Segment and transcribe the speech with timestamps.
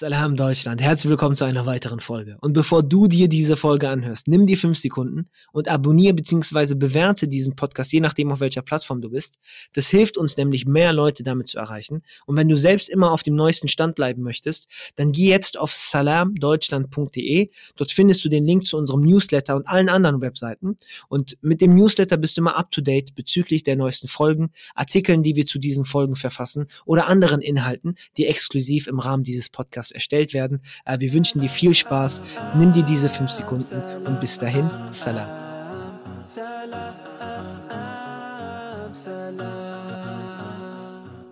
[0.00, 2.38] Salam Deutschland, herzlich willkommen zu einer weiteren Folge.
[2.40, 6.74] Und bevor du dir diese Folge anhörst, nimm dir fünf Sekunden und abonniere bzw.
[6.74, 9.38] bewerte diesen Podcast, je nachdem auf welcher Plattform du bist.
[9.74, 12.02] Das hilft uns nämlich, mehr Leute damit zu erreichen.
[12.24, 15.74] Und wenn du selbst immer auf dem neuesten Stand bleiben möchtest, dann geh jetzt auf
[15.74, 17.50] salamdeutschland.de.
[17.76, 20.78] Dort findest du den Link zu unserem Newsletter und allen anderen Webseiten.
[21.08, 25.22] Und mit dem Newsletter bist du immer up to date bezüglich der neuesten Folgen, Artikeln,
[25.22, 29.89] die wir zu diesen Folgen verfassen oder anderen Inhalten, die exklusiv im Rahmen dieses Podcasts
[29.90, 30.62] Podcast erstellt werden.
[30.84, 32.22] Äh, wir wünschen dir viel Spaß.
[32.56, 35.28] Nimm dir diese fünf Sekunden und bis dahin, Salam.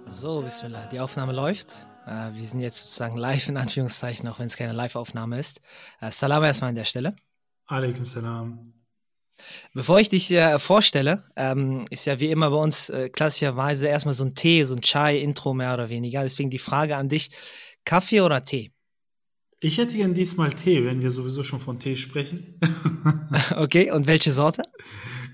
[0.08, 1.76] So, Bismillah, die Aufnahme läuft.
[2.06, 5.60] Äh, wir sind jetzt sozusagen live in Anführungszeichen, auch wenn es keine Live-Aufnahme ist.
[6.00, 7.16] Äh, Salam erstmal an der Stelle.
[7.66, 8.78] Alaikum Salam.
[9.72, 14.14] Bevor ich dich äh, vorstelle, ähm, ist ja wie immer bei uns äh, klassischerweise erstmal
[14.14, 16.22] so ein Tee, so ein Chai-Intro mehr oder weniger.
[16.22, 17.30] Deswegen die Frage an dich:
[17.88, 18.70] Kaffee oder Tee?
[19.60, 22.60] Ich hätte gern diesmal Tee, wenn wir sowieso schon von Tee sprechen.
[23.56, 24.62] okay, und welche Sorte?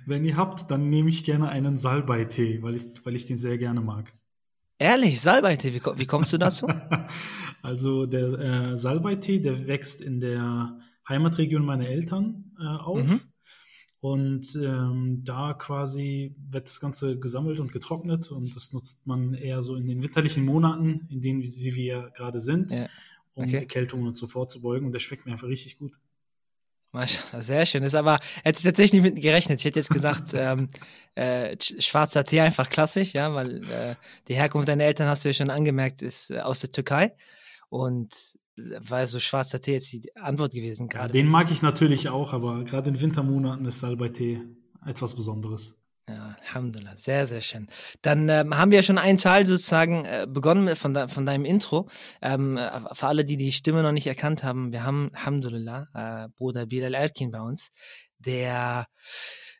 [0.06, 3.58] Wenn ihr habt, dann nehme ich gerne einen Salbei-Tee, weil ich, weil ich den sehr
[3.58, 4.14] gerne mag.
[4.78, 6.68] Ehrlich, Salbei-Tee, wie, wie, kommst du dazu?
[7.62, 13.08] also der äh, Salbei-Tee, der wächst in der Heimatregion meiner Eltern äh, auf.
[13.08, 13.20] Mhm.
[14.04, 19.62] Und ähm, da quasi wird das Ganze gesammelt und getrocknet und das nutzt man eher
[19.62, 22.86] so in den winterlichen Monaten, in denen sie wir gerade sind, ja.
[23.32, 23.60] um okay.
[23.60, 24.84] Erkältungen und so vorzubeugen.
[24.84, 25.94] Und der schmeckt mir einfach richtig gut.
[27.40, 27.82] Sehr schön.
[27.82, 29.60] Ist aber, hätte ich tatsächlich nicht mit gerechnet.
[29.60, 30.68] Ich hätte jetzt gesagt, ähm,
[31.14, 33.94] äh, schwarzer Tee einfach klassisch, ja, weil äh,
[34.28, 37.14] die Herkunft deiner Eltern, hast du ja schon angemerkt, ist äh, aus der Türkei.
[37.70, 41.12] Und war so schwarzer Tee jetzt die Antwort gewesen gerade.
[41.12, 44.40] Den mag ich natürlich auch, aber gerade in Wintermonaten ist Salbei-Tee
[44.86, 45.80] etwas Besonderes.
[46.06, 47.66] Ja, Alhamdulillah, sehr, sehr schön.
[48.02, 51.88] Dann ähm, haben wir schon einen Teil sozusagen äh, begonnen von, de von deinem Intro.
[52.20, 56.28] Ähm, äh, für alle, die die Stimme noch nicht erkannt haben, wir haben, Alhamdulillah, äh,
[56.36, 57.70] Bruder Bilal Erkin bei uns,
[58.18, 58.86] der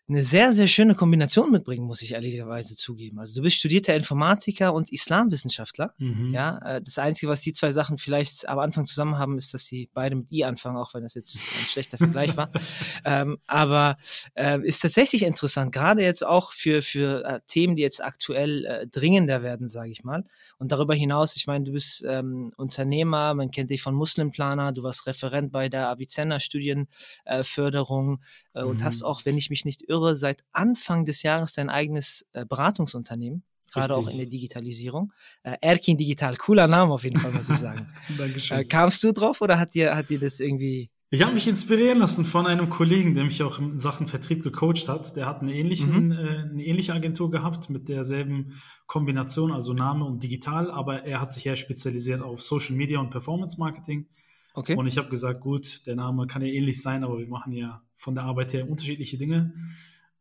[0.06, 3.18] eine sehr, sehr schöne Kombination mitbringen, muss ich ehrlicherweise zugeben.
[3.18, 5.92] Also du bist studierter Informatiker und Islamwissenschaftler.
[5.96, 6.34] Mhm.
[6.34, 9.64] Ja, äh, das Einzige, was die zwei Sachen vielleicht am Anfang zusammen haben, ist, dass
[9.64, 12.50] sie beide mit I anfangen, auch wenn das jetzt ein schlechter Vergleich war.
[13.06, 13.96] ähm, aber
[14.34, 18.86] äh, ist tatsächlich interessant, gerade jetzt auch für, für äh, Themen, die jetzt aktuell äh,
[18.86, 20.24] dringender werden, sage ich mal.
[20.58, 24.82] Und darüber hinaus, ich meine, du bist ähm, Unternehmer, man kennt dich von Muslimplaner, du
[24.82, 28.20] warst Referent bei der Avicenna Studienförderung
[28.52, 28.68] äh, mhm.
[28.68, 29.06] und hast mhm.
[29.06, 33.44] auch, wenn ich mich nicht irre, irre, seit Anfang des Jahres dein eigenes äh, Beratungsunternehmen,
[33.72, 35.12] gerade auch in der Digitalisierung.
[35.42, 37.88] Äh, Erkin Digital, cooler Name auf jeden Fall, muss ich sagen.
[38.18, 38.58] Dankeschön.
[38.58, 42.00] Äh, kamst du drauf oder hat dir, hat dir das irgendwie ich habe mich inspirieren
[42.00, 45.14] lassen von einem Kollegen, der mich auch in Sachen Vertrieb gecoacht hat.
[45.14, 46.12] Der hat eine, ähnlichen, mhm.
[46.12, 51.32] äh, eine ähnliche Agentur gehabt mit derselben Kombination, also Name und digital, aber er hat
[51.32, 54.08] sich eher spezialisiert auf Social Media und Performance Marketing.
[54.54, 54.76] Okay.
[54.76, 57.82] Und ich habe gesagt, gut, der Name kann ja ähnlich sein, aber wir machen ja
[57.96, 59.52] von der Arbeit her unterschiedliche Dinge.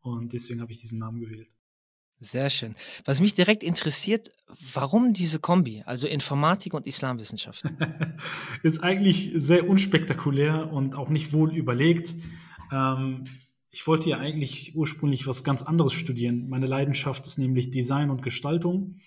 [0.00, 1.48] Und deswegen habe ich diesen Namen gewählt.
[2.20, 2.74] Sehr schön.
[3.04, 4.30] Was mich direkt interessiert,
[4.72, 7.64] warum diese Kombi, also Informatik und Islamwissenschaft?
[8.62, 12.14] ist eigentlich sehr unspektakulär und auch nicht wohl überlegt.
[12.72, 13.24] Ähm,
[13.70, 16.48] ich wollte ja eigentlich ursprünglich was ganz anderes studieren.
[16.48, 19.00] Meine Leidenschaft ist nämlich Design und Gestaltung.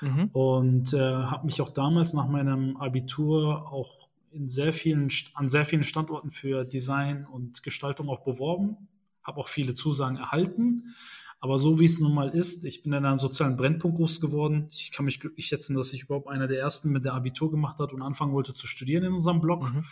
[0.00, 0.30] Mhm.
[0.32, 4.03] Und äh, habe mich auch damals nach meinem Abitur auch
[4.34, 8.88] in sehr vielen, an sehr vielen Standorten für Design und Gestaltung auch beworben,
[9.22, 10.94] habe auch viele Zusagen erhalten.
[11.40, 14.66] Aber so wie es nun mal ist, ich bin in einem sozialen Brennpunkt groß geworden.
[14.70, 17.78] Ich kann mich glücklich schätzen, dass ich überhaupt einer der ersten mit der Abitur gemacht
[17.78, 19.70] hat und anfangen wollte zu studieren in unserem Blog.
[19.70, 19.84] Mhm.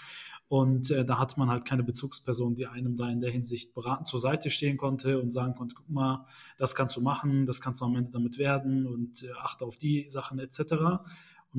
[0.49, 4.07] Und äh, da hatte man halt keine Bezugsperson, die einem da in der Hinsicht beratend
[4.07, 6.27] zur Seite stehen konnte und sagen konnte, guck mal,
[6.59, 9.79] das kannst du machen, das kannst du am Ende damit werden und äh, achte auf
[9.79, 10.61] die Sachen etc.
[10.73, 11.01] Und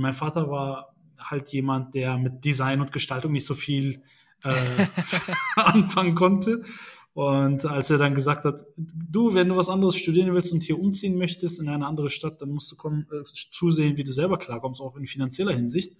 [0.02, 0.93] mein Vater war
[1.24, 4.02] halt jemand, der mit Design und Gestaltung nicht so viel
[4.44, 4.56] äh,
[5.56, 6.64] anfangen konnte.
[7.14, 10.80] Und als er dann gesagt hat, du, wenn du was anderes studieren willst und hier
[10.80, 14.38] umziehen möchtest in eine andere Stadt, dann musst du kommen, äh, zusehen, wie du selber
[14.38, 15.96] klarkommst, auch in finanzieller Hinsicht.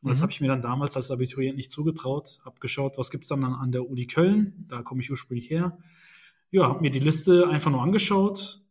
[0.00, 0.08] Und mhm.
[0.08, 2.40] das habe ich mir dann damals als Abiturient nicht zugetraut.
[2.44, 5.76] Habe geschaut, was gibt's dann an der Uni Köln, da komme ich ursprünglich her.
[6.50, 8.63] Ja, habe mir die Liste einfach nur angeschaut.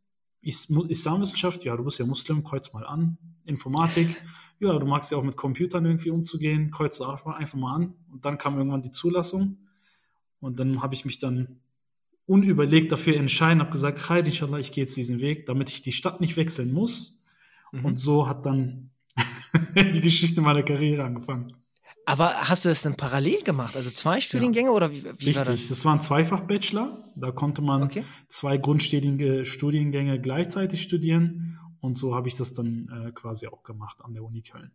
[0.44, 3.18] Islamwissenschaft, ja, du bist ja Muslim, kreuz mal an.
[3.46, 4.10] Informatik,
[4.60, 7.94] ja, du magst ja auch mit Computern irgendwie umzugehen, kreuz einfach mal an.
[8.12, 9.58] Und dann kam irgendwann die Zulassung.
[10.40, 11.60] Und dann habe ich mich dann
[12.26, 15.92] unüberlegt dafür entscheiden, habe gesagt, Khair, inshallah, ich gehe jetzt diesen Weg, damit ich die
[15.92, 17.22] Stadt nicht wechseln muss.
[17.72, 17.86] Mhm.
[17.86, 18.92] Und so hat dann
[19.76, 21.54] die Geschichte meiner Karriere angefangen.
[22.06, 23.78] Aber hast du das dann parallel gemacht?
[23.78, 24.76] Also zwei Studiengänge ja.
[24.76, 25.70] oder wie, wie Richtig, war das?
[25.70, 26.98] das war ein Zweifach-Bachelor.
[27.16, 28.04] Da konnte man okay.
[28.28, 31.60] zwei Grundstudiengänge gleichzeitig studieren.
[31.80, 34.72] Und so habe ich das dann äh, quasi auch gemacht an der Uni Köln.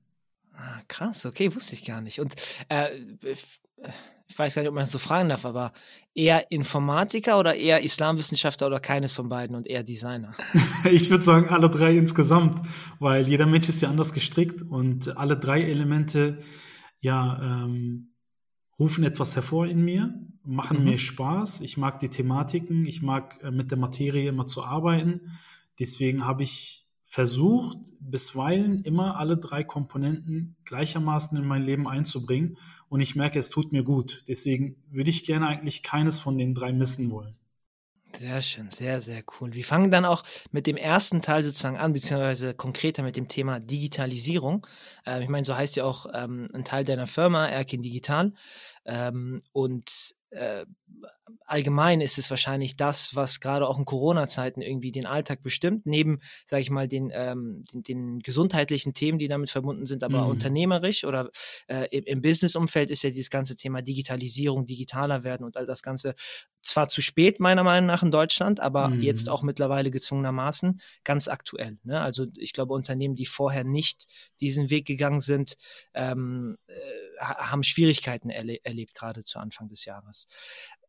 [0.54, 2.20] Ah, krass, okay, wusste ich gar nicht.
[2.20, 2.34] Und
[2.69, 2.88] äh,
[4.28, 5.72] ich weiß gar nicht, ob man das so fragen darf, aber
[6.14, 10.34] eher Informatiker oder eher Islamwissenschaftler oder keines von beiden und eher Designer?
[10.90, 12.60] ich würde sagen, alle drei insgesamt,
[12.98, 16.42] weil jeder Mensch ist ja anders gestrickt und alle drei Elemente
[17.00, 18.11] ja ähm,
[18.79, 20.15] rufen etwas hervor in mir,
[20.45, 20.85] machen mhm.
[20.85, 21.61] mir Spaß.
[21.61, 25.33] Ich mag die Thematiken, ich mag äh, mit der Materie immer zu arbeiten.
[25.79, 32.59] Deswegen habe ich versucht, bisweilen immer alle drei Komponenten gleichermaßen in mein Leben einzubringen.
[32.89, 34.25] Und ich merke, es tut mir gut.
[34.29, 37.37] Deswegen würde ich gerne eigentlich keines von den drei missen wollen.
[38.19, 39.53] Sehr schön, sehr, sehr cool.
[39.55, 43.61] Wir fangen dann auch mit dem ersten Teil sozusagen an, beziehungsweise konkreter mit dem Thema
[43.61, 44.67] Digitalisierung.
[45.06, 48.32] Ähm, ich meine, so heißt ja auch ähm, ein Teil deiner Firma, Erkin Digital.
[48.87, 50.67] Ähm, und äh,
[51.45, 56.21] allgemein ist es wahrscheinlich das, was gerade auch in Corona-Zeiten irgendwie den Alltag bestimmt, neben,
[56.47, 60.31] sage ich mal, den, ähm, den, den, gesundheitlichen Themen, die damit verbunden sind, aber mhm.
[60.31, 61.31] unternehmerisch oder
[61.67, 65.83] äh, im, im Business-Umfeld ist ja dieses ganze Thema Digitalisierung, digitaler werden und all das
[65.83, 66.15] Ganze
[66.61, 69.03] zwar zu spät, meiner Meinung nach, in Deutschland, aber mhm.
[69.03, 71.79] jetzt auch mittlerweile gezwungenermaßen ganz aktuell.
[71.85, 72.00] Ne?
[72.00, 74.06] Also ich glaube, Unternehmen, die vorher nicht
[74.41, 75.56] diesen Weg gegangen sind,
[75.95, 76.75] ähm, äh,
[77.21, 80.27] haben Schwierigkeiten erle erlebt, gerade zu Anfang des Jahres.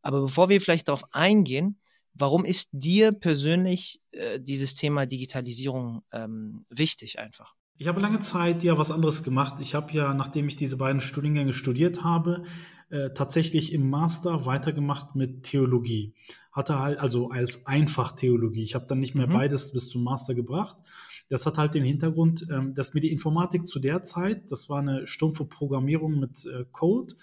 [0.01, 1.79] Aber bevor wir vielleicht darauf eingehen,
[2.13, 7.55] warum ist dir persönlich äh, dieses Thema Digitalisierung ähm, wichtig einfach?
[7.77, 9.61] Ich habe lange Zeit ja was anderes gemacht.
[9.61, 12.43] Ich habe ja, nachdem ich diese beiden Studiengänge studiert habe,
[12.89, 16.13] äh, tatsächlich im Master weitergemacht mit Theologie.
[16.51, 18.63] Hatte halt, also als Einfach-Theologie.
[18.63, 19.33] Ich habe dann nicht mehr mhm.
[19.33, 20.77] beides bis zum Master gebracht.
[21.29, 24.79] Das hat halt den Hintergrund, ähm, dass mir die Informatik zu der Zeit, das war
[24.79, 27.13] eine stumpfe Programmierung mit äh, Code,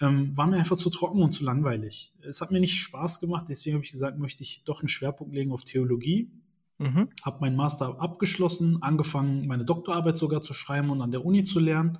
[0.00, 2.14] ähm, war mir einfach zu trocken und zu langweilig.
[2.20, 5.34] Es hat mir nicht Spaß gemacht, deswegen habe ich gesagt, möchte ich doch einen Schwerpunkt
[5.34, 6.30] legen auf Theologie.
[6.78, 7.08] Mhm.
[7.22, 11.58] Habe meinen Master abgeschlossen, angefangen, meine Doktorarbeit sogar zu schreiben und an der Uni zu
[11.58, 11.98] lernen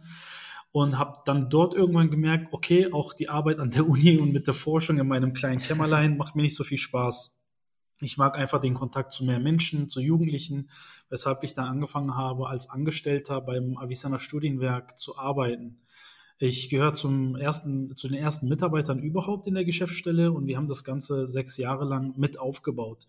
[0.71, 4.47] und habe dann dort irgendwann gemerkt, okay, auch die Arbeit an der Uni und mit
[4.47, 7.43] der Forschung in meinem kleinen Kämmerlein macht mir nicht so viel Spaß.
[8.01, 10.71] Ich mag einfach den Kontakt zu mehr Menschen, zu Jugendlichen,
[11.09, 15.81] weshalb ich dann angefangen habe, als Angestellter beim Avicenna Studienwerk zu arbeiten.
[16.39, 20.69] Ich gehöre zum ersten, zu den ersten Mitarbeitern überhaupt in der Geschäftsstelle und wir haben
[20.69, 23.07] das Ganze sechs Jahre lang mit aufgebaut.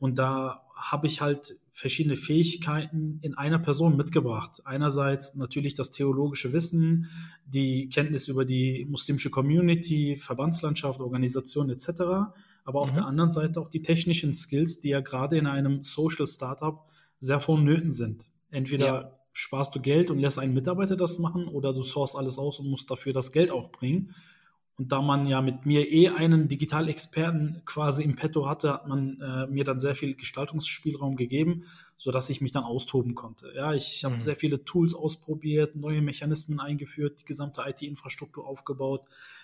[0.00, 4.60] Und da habe ich halt verschiedene Fähigkeiten in einer Person mitgebracht.
[4.64, 7.08] Einerseits natürlich das theologische Wissen,
[7.46, 11.88] die Kenntnis über die muslimische Community, Verbandslandschaft, Organisation etc.
[12.64, 12.96] Aber auf mhm.
[12.96, 16.86] der anderen Seite auch die technischen Skills, die ja gerade in einem Social Startup
[17.20, 18.28] sehr vonnöten sind.
[18.50, 19.18] Entweder ja.
[19.34, 22.70] Sparst du Geld und lässt einen Mitarbeiter das machen oder du sourst alles aus und
[22.70, 24.14] musst dafür das Geld aufbringen.
[24.76, 29.20] Und da man ja mit mir eh einen Digitalexperten quasi im Petto hatte, hat man
[29.20, 31.64] äh, mir dann sehr viel Gestaltungsspielraum gegeben,
[31.96, 33.52] sodass ich mich dann austoben konnte.
[33.54, 34.20] Ja, ich habe mhm.
[34.20, 39.02] sehr viele Tools ausprobiert, neue Mechanismen eingeführt, die gesamte IT-Infrastruktur aufgebaut,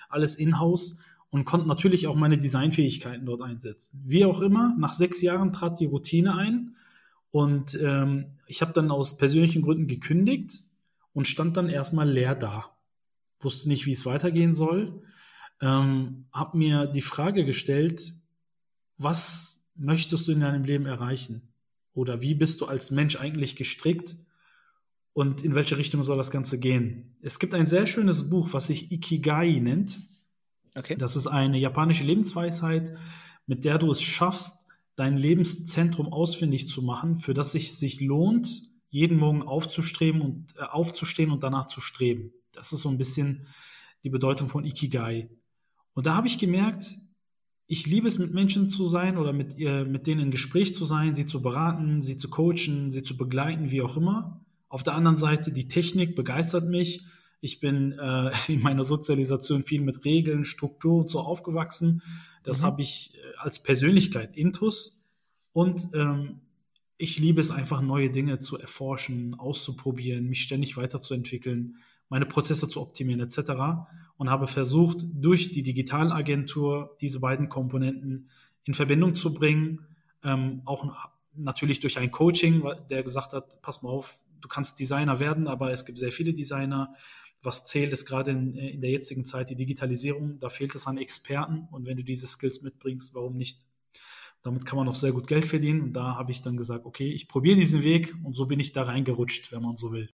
[0.08, 1.00] alles in-house
[1.30, 4.02] und konnte natürlich auch meine Designfähigkeiten dort einsetzen.
[4.06, 6.76] Wie auch immer, nach sechs Jahren trat die Routine ein
[7.30, 10.62] und ähm, ich habe dann aus persönlichen Gründen gekündigt
[11.12, 12.76] und stand dann erstmal leer da.
[13.40, 15.02] Wusste nicht, wie es weitergehen soll
[15.60, 18.14] ähm, habe mir die Frage gestellt,
[18.96, 21.52] was möchtest du in deinem Leben erreichen?
[21.92, 24.16] Oder wie bist du als Mensch eigentlich gestrickt?
[25.12, 27.16] Und in welche Richtung soll das Ganze gehen?
[27.20, 30.00] Es gibt ein sehr schönes Buch, was sich Ikigai nennt.
[30.74, 30.96] Okay.
[30.96, 32.96] Das ist eine japanische Lebensweisheit,
[33.46, 34.66] mit der du es schaffst,
[34.96, 40.62] dein Lebenszentrum ausfindig zu machen, für das es sich lohnt, jeden Morgen aufzustreben und äh,
[40.62, 42.32] aufzustehen und danach zu streben.
[42.52, 43.46] Das ist so ein bisschen
[44.04, 45.30] die Bedeutung von Ikigai.
[45.94, 46.96] Und da habe ich gemerkt,
[47.66, 50.84] ich liebe es, mit Menschen zu sein oder mit, ihr, mit denen in Gespräch zu
[50.84, 54.44] sein, sie zu beraten, sie zu coachen, sie zu begleiten, wie auch immer.
[54.68, 57.04] Auf der anderen Seite, die Technik begeistert mich.
[57.40, 62.02] Ich bin äh, in meiner Sozialisation viel mit Regeln, Struktur und so aufgewachsen.
[62.42, 62.66] Das mhm.
[62.66, 65.04] habe ich äh, als Persönlichkeit intus.
[65.52, 66.40] Und ähm,
[66.96, 71.76] ich liebe es einfach, neue Dinge zu erforschen, auszuprobieren, mich ständig weiterzuentwickeln
[72.10, 73.52] meine Prozesse zu optimieren etc.
[74.18, 78.28] Und habe versucht, durch die Digitalagentur diese beiden Komponenten
[78.64, 79.86] in Verbindung zu bringen.
[80.22, 80.84] Ähm, auch
[81.34, 85.72] natürlich durch ein Coaching, der gesagt hat, pass mal auf, du kannst Designer werden, aber
[85.72, 86.94] es gibt sehr viele Designer.
[87.42, 90.38] Was zählt, ist gerade in, in der jetzigen Zeit die Digitalisierung.
[90.38, 91.68] Da fehlt es an Experten.
[91.70, 93.66] Und wenn du diese Skills mitbringst, warum nicht?
[94.42, 95.80] Damit kann man auch sehr gut Geld verdienen.
[95.80, 98.72] Und da habe ich dann gesagt, okay, ich probiere diesen Weg und so bin ich
[98.72, 100.10] da reingerutscht, wenn man so will.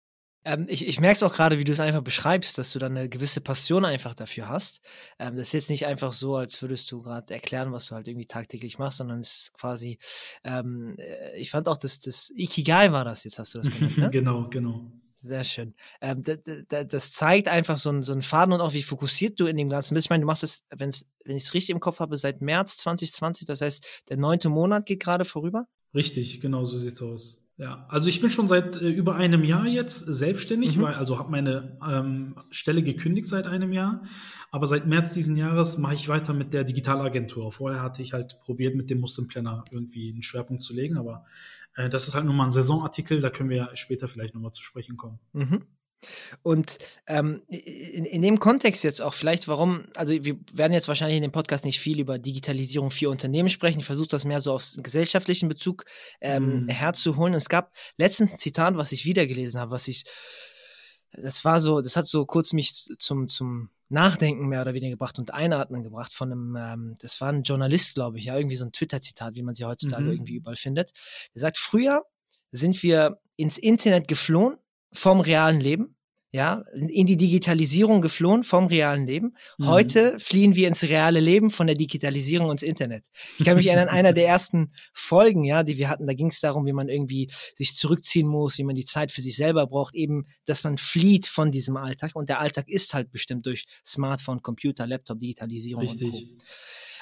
[0.44, 2.96] Ähm, ich ich merke es auch gerade, wie du es einfach beschreibst, dass du dann
[2.96, 4.82] eine gewisse Passion einfach dafür hast.
[5.18, 8.08] Ähm, das ist jetzt nicht einfach so, als würdest du gerade erklären, was du halt
[8.08, 9.98] irgendwie tagtäglich machst, sondern es ist quasi,
[10.42, 13.98] ähm, äh, ich fand auch, dass das Ikigai war das, jetzt hast du das genannt,
[13.98, 14.10] ne?
[14.12, 14.90] genau, genau.
[15.24, 15.74] Sehr schön.
[16.00, 16.24] Ähm,
[16.68, 19.68] das zeigt einfach so einen, so einen Faden und auch, wie fokussiert du in dem
[19.68, 20.06] Ganzen bist.
[20.06, 23.46] Ich meine, du machst es, wenn ich es richtig im Kopf habe, seit März 2020.
[23.46, 25.68] Das heißt, der neunte Monat geht gerade vorüber.
[25.94, 27.41] Richtig, genau so sieht es aus.
[27.58, 30.82] Ja, also ich bin schon seit äh, über einem Jahr jetzt selbstständig, mhm.
[30.82, 34.02] weil also habe meine ähm, Stelle gekündigt seit einem Jahr,
[34.50, 37.52] aber seit März diesen Jahres mache ich weiter mit der Digitalagentur.
[37.52, 41.26] Vorher hatte ich halt probiert mit dem Muslim Planner irgendwie einen Schwerpunkt zu legen, aber
[41.76, 44.52] äh, das ist halt nur mal ein Saisonartikel, da können wir ja später vielleicht nochmal
[44.52, 45.18] zu sprechen kommen.
[45.32, 45.62] Mhm.
[46.42, 51.16] Und ähm, in, in, dem Kontext jetzt auch vielleicht, warum, also wir werden jetzt wahrscheinlich
[51.16, 53.80] in dem Podcast nicht viel über Digitalisierung für Unternehmen sprechen.
[53.80, 55.84] Ich versuche das mehr so auf gesellschaftlichen Bezug
[56.20, 56.68] ähm, mm.
[56.68, 57.34] herzuholen.
[57.34, 60.04] Es gab letztens ein Zitat, was ich wiedergelesen habe, was ich,
[61.12, 65.18] das war so, das hat so kurz mich zum, zum Nachdenken mehr oder weniger gebracht
[65.18, 68.64] und Einatmen gebracht von einem, ähm, das war ein Journalist, glaube ich, ja, irgendwie so
[68.64, 70.12] ein Twitter-Zitat, wie man sie heutzutage mhm.
[70.12, 70.92] irgendwie überall findet.
[71.34, 72.02] Der sagt, früher
[72.52, 74.58] sind wir ins Internet geflohen
[74.92, 75.96] vom realen Leben,
[76.34, 79.36] ja, in die Digitalisierung geflohen vom realen Leben.
[79.58, 79.66] Mhm.
[79.66, 83.04] Heute fliehen wir ins reale Leben von der Digitalisierung ins Internet.
[83.38, 86.40] Ich kann mich erinnern, einer der ersten Folgen, ja, die wir hatten, da ging es
[86.40, 89.94] darum, wie man irgendwie sich zurückziehen muss, wie man die Zeit für sich selber braucht,
[89.94, 92.12] eben, dass man flieht von diesem Alltag.
[92.14, 95.82] Und der Alltag ist halt bestimmt durch Smartphone, Computer, Laptop, Digitalisierung.
[95.82, 96.14] Richtig.
[96.14, 96.44] Und Co.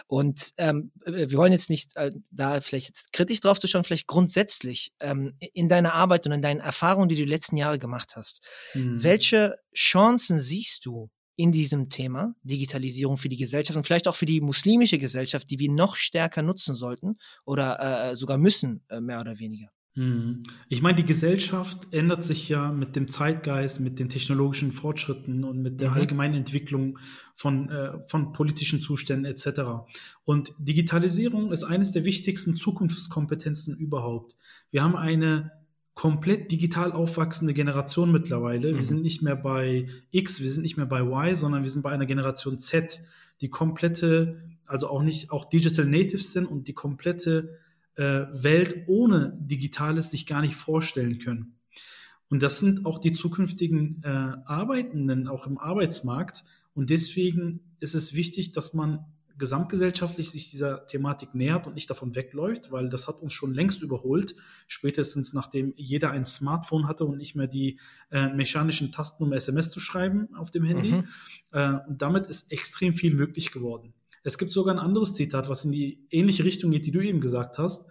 [0.06, 4.06] Und ähm, wir wollen jetzt nicht äh, da vielleicht jetzt kritisch drauf zu schauen, vielleicht
[4.06, 8.16] grundsätzlich ähm, in deiner Arbeit und in deinen Erfahrungen, die du die letzten Jahre gemacht
[8.16, 8.42] hast.
[8.74, 9.02] Mhm.
[9.02, 14.26] Welche Chancen siehst du in diesem Thema Digitalisierung für die Gesellschaft und vielleicht auch für
[14.26, 17.16] die muslimische Gesellschaft, die wir noch stärker nutzen sollten
[17.46, 19.70] oder äh, sogar müssen, äh, mehr oder weniger?
[20.00, 20.44] Mhm.
[20.70, 25.60] Ich meine, die Gesellschaft ändert sich ja mit dem Zeitgeist, mit den technologischen Fortschritten und
[25.60, 25.96] mit der mhm.
[25.96, 26.98] allgemeinen Entwicklung
[27.34, 29.60] von, äh, von politischen Zuständen etc.
[30.24, 34.36] Und Digitalisierung ist eines der wichtigsten Zukunftskompetenzen überhaupt.
[34.70, 35.52] Wir haben eine
[35.92, 38.72] komplett digital aufwachsende Generation mittlerweile.
[38.72, 38.76] Mhm.
[38.76, 41.82] Wir sind nicht mehr bei X, wir sind nicht mehr bei Y, sondern wir sind
[41.82, 43.02] bei einer Generation Z,
[43.42, 47.58] die komplette, also auch nicht, auch Digital Natives sind und die komplette
[48.00, 51.58] äh, Welt ohne Digitales sich gar nicht vorstellen können.
[52.30, 56.44] Und das sind auch die zukünftigen äh, Arbeitenden, auch im Arbeitsmarkt.
[56.72, 59.04] Und deswegen ist es wichtig, dass man
[59.36, 63.82] gesamtgesellschaftlich sich dieser Thematik nähert und nicht davon wegläuft, weil das hat uns schon längst
[63.82, 64.34] überholt,
[64.66, 67.78] spätestens nachdem jeder ein Smartphone hatte und nicht mehr die
[68.10, 70.92] äh, mechanischen Tasten, um SMS zu schreiben auf dem Handy.
[70.92, 71.04] Mhm.
[71.52, 73.92] Äh, und damit ist extrem viel möglich geworden.
[74.22, 77.20] Es gibt sogar ein anderes Zitat, was in die ähnliche Richtung geht, die du eben
[77.20, 77.88] gesagt hast.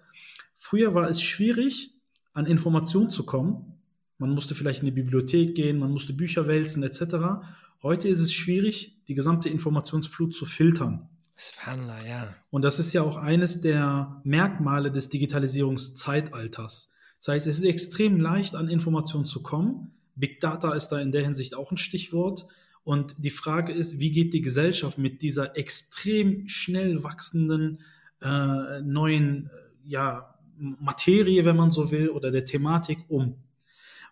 [0.56, 1.96] Früher war es schwierig,
[2.34, 3.80] an Informationen zu kommen.
[4.18, 7.42] Man musste vielleicht in die Bibliothek gehen, man musste Bücher wälzen etc.
[7.82, 11.08] Heute ist es schwierig, die gesamte Informationsflut zu filtern.
[11.38, 12.36] Spanler, ja.
[12.52, 16.94] Und das ist ja auch eines der Merkmale des Digitalisierungszeitalters.
[17.20, 19.94] Das heißt, es ist extrem leicht, an Informationen zu kommen.
[20.16, 22.46] Big Data ist da in der Hinsicht auch ein Stichwort.
[22.90, 27.82] Und die Frage ist, wie geht die Gesellschaft mit dieser extrem schnell wachsenden
[28.20, 33.36] äh, neuen äh, ja, Materie, wenn man so will, oder der Thematik um?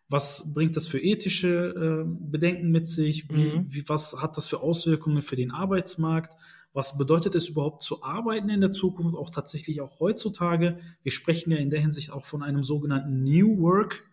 [0.09, 3.27] Was bringt das für ethische äh, Bedenken mit sich?
[3.31, 3.65] Wie, mhm.
[3.67, 6.37] wie, was hat das für Auswirkungen für den Arbeitsmarkt?
[6.71, 10.77] Was bedeutet es überhaupt zu arbeiten in der Zukunft, auch tatsächlich auch heutzutage?
[11.01, 14.03] Wir sprechen ja in der Hinsicht auch von einem sogenannten New Work.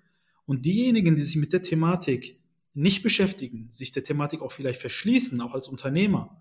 [0.46, 2.40] Und diejenigen, die sich mit der Thematik
[2.74, 6.40] nicht beschäftigen, sich der Thematik auch vielleicht verschließen, auch als Unternehmer,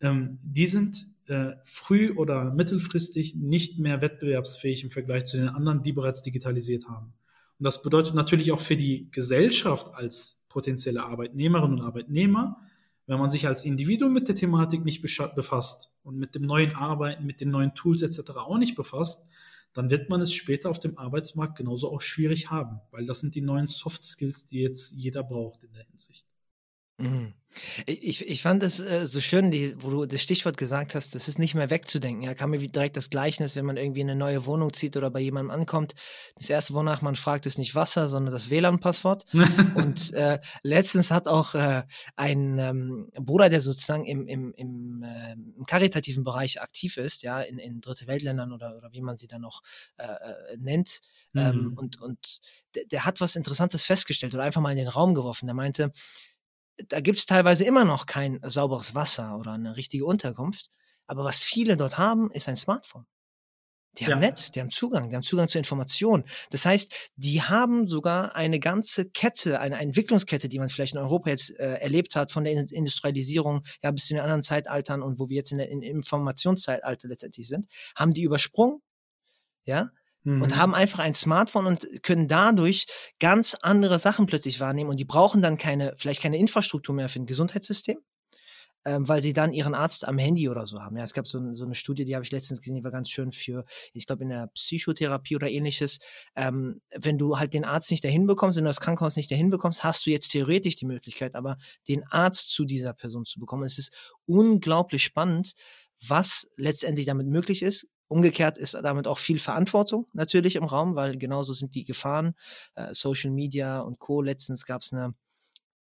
[0.00, 5.82] ähm, die sind äh, früh oder mittelfristig nicht mehr wettbewerbsfähig im Vergleich zu den anderen,
[5.82, 7.12] die bereits digitalisiert haben.
[7.58, 12.58] Und das bedeutet natürlich auch für die Gesellschaft als potenzielle Arbeitnehmerinnen und Arbeitnehmer,
[13.06, 17.26] wenn man sich als Individuum mit der Thematik nicht befasst und mit dem neuen Arbeiten,
[17.26, 18.30] mit den neuen Tools etc.
[18.36, 19.26] auch nicht befasst,
[19.72, 23.34] dann wird man es später auf dem Arbeitsmarkt genauso auch schwierig haben, weil das sind
[23.34, 26.29] die neuen Soft Skills, die jetzt jeder braucht in der Hinsicht.
[27.00, 27.34] Mhm.
[27.84, 31.26] Ich, ich fand es äh, so schön, die, wo du das Stichwort gesagt hast, das
[31.26, 32.22] ist nicht mehr wegzudenken.
[32.22, 35.10] Ja, kam mir direkt das Gleichnis, wenn man irgendwie in eine neue Wohnung zieht oder
[35.10, 35.94] bei jemandem ankommt.
[36.36, 39.24] Das erste, wonach man fragt, ist nicht Wasser, sondern das WLAN-Passwort.
[39.74, 41.82] und äh, letztens hat auch äh,
[42.14, 47.40] ein ähm, Bruder, der sozusagen im, im, im, äh, im karitativen Bereich aktiv ist, ja,
[47.40, 49.62] in, in Dritte Weltländern oder, oder wie man sie dann noch
[49.96, 51.00] äh, äh nennt,
[51.34, 51.78] ähm, mhm.
[51.78, 52.40] und, und
[52.74, 55.46] der, der hat was Interessantes festgestellt oder einfach mal in den Raum geworfen.
[55.46, 55.92] Der meinte,
[56.88, 60.70] da gibt es teilweise immer noch kein sauberes Wasser oder eine richtige Unterkunft.
[61.06, 63.06] Aber was viele dort haben, ist ein Smartphone.
[63.98, 64.28] Die haben ja.
[64.28, 66.24] Netz, die haben Zugang, die haben Zugang zu Informationen.
[66.50, 71.30] Das heißt, die haben sogar eine ganze Kette, eine Entwicklungskette, die man vielleicht in Europa
[71.30, 75.28] jetzt äh, erlebt hat, von der Industrialisierung ja bis zu den anderen Zeitaltern und wo
[75.28, 78.80] wir jetzt in der in Informationszeitalter letztendlich sind, haben die übersprungen,
[79.64, 79.90] ja,
[80.24, 80.42] mhm.
[80.42, 82.86] und haben einfach ein Smartphone und können dadurch
[83.18, 87.20] ganz andere Sachen plötzlich wahrnehmen und die brauchen dann keine, vielleicht keine Infrastruktur mehr für
[87.20, 87.98] ein Gesundheitssystem,
[88.84, 90.96] ähm, weil sie dann ihren Arzt am Handy oder so haben.
[90.96, 93.10] Ja, es gab so, so eine Studie, die habe ich letztens gesehen, die war ganz
[93.10, 95.98] schön für, ich glaube, in der Psychotherapie oder ähnliches.
[96.34, 99.50] Ähm, wenn du halt den Arzt nicht dahin bekommst, wenn du das Krankenhaus nicht dahin
[99.50, 101.58] bekommst, hast du jetzt theoretisch die Möglichkeit, aber
[101.88, 103.64] den Arzt zu dieser Person zu bekommen.
[103.64, 103.92] Es ist
[104.26, 105.52] unglaublich spannend,
[106.06, 107.86] was letztendlich damit möglich ist.
[108.10, 112.34] Umgekehrt ist damit auch viel Verantwortung natürlich im Raum, weil genauso sind die Gefahren,
[112.74, 114.20] äh, Social Media und Co.
[114.20, 115.14] Letztens gab es eine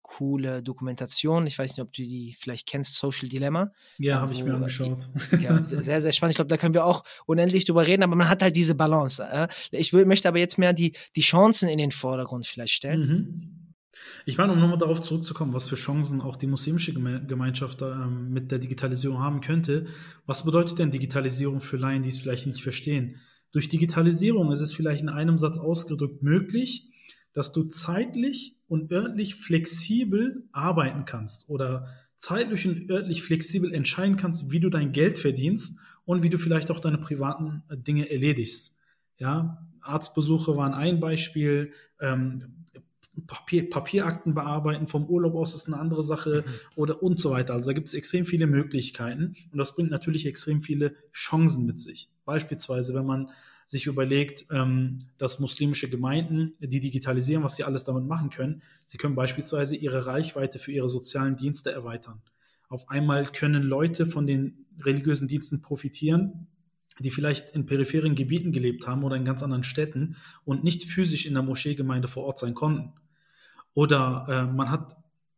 [0.02, 1.46] coole Dokumentation.
[1.46, 3.70] Ich weiß nicht, ob du die vielleicht kennst, Social Dilemma.
[3.98, 5.08] Ja, habe ich mir angeschaut.
[5.40, 6.32] Ja, sehr, sehr spannend.
[6.32, 9.22] Ich glaube, da können wir auch unendlich drüber reden, aber man hat halt diese Balance.
[9.22, 9.46] Äh.
[9.70, 13.00] Ich will, möchte aber jetzt mehr die, die Chancen in den Vordergrund vielleicht stellen.
[13.00, 13.65] Mhm.
[14.24, 18.50] Ich meine, um nochmal darauf zurückzukommen, was für Chancen auch die muslimische Gemeinschaft ähm, mit
[18.50, 19.86] der Digitalisierung haben könnte.
[20.26, 23.16] Was bedeutet denn Digitalisierung für Laien, die es vielleicht nicht verstehen?
[23.52, 26.90] Durch Digitalisierung ist es vielleicht in einem Satz ausgedrückt möglich,
[27.32, 31.86] dass du zeitlich und örtlich flexibel arbeiten kannst oder
[32.16, 36.70] zeitlich und örtlich flexibel entscheiden kannst, wie du dein Geld verdienst und wie du vielleicht
[36.70, 38.76] auch deine privaten äh, Dinge erledigst.
[39.18, 42.64] Ja, Arztbesuche waren ein Beispiel, ähm,
[43.26, 46.50] Papier, Papierakten bearbeiten vom Urlaub aus ist eine andere Sache mhm.
[46.76, 47.54] oder und so weiter.
[47.54, 51.80] Also da gibt es extrem viele Möglichkeiten und das bringt natürlich extrem viele Chancen mit
[51.80, 52.10] sich.
[52.24, 53.30] Beispielsweise, wenn man
[53.66, 58.96] sich überlegt, ähm, dass muslimische Gemeinden, die digitalisieren, was sie alles damit machen können, sie
[58.96, 62.22] können beispielsweise ihre Reichweite für ihre sozialen Dienste erweitern.
[62.68, 66.46] Auf einmal können Leute von den religiösen Diensten profitieren,
[66.98, 71.26] die vielleicht in peripheren Gebieten gelebt haben oder in ganz anderen Städten und nicht physisch
[71.26, 72.92] in der Moscheegemeinde vor Ort sein konnten.
[73.76, 74.96] Oder äh, man hat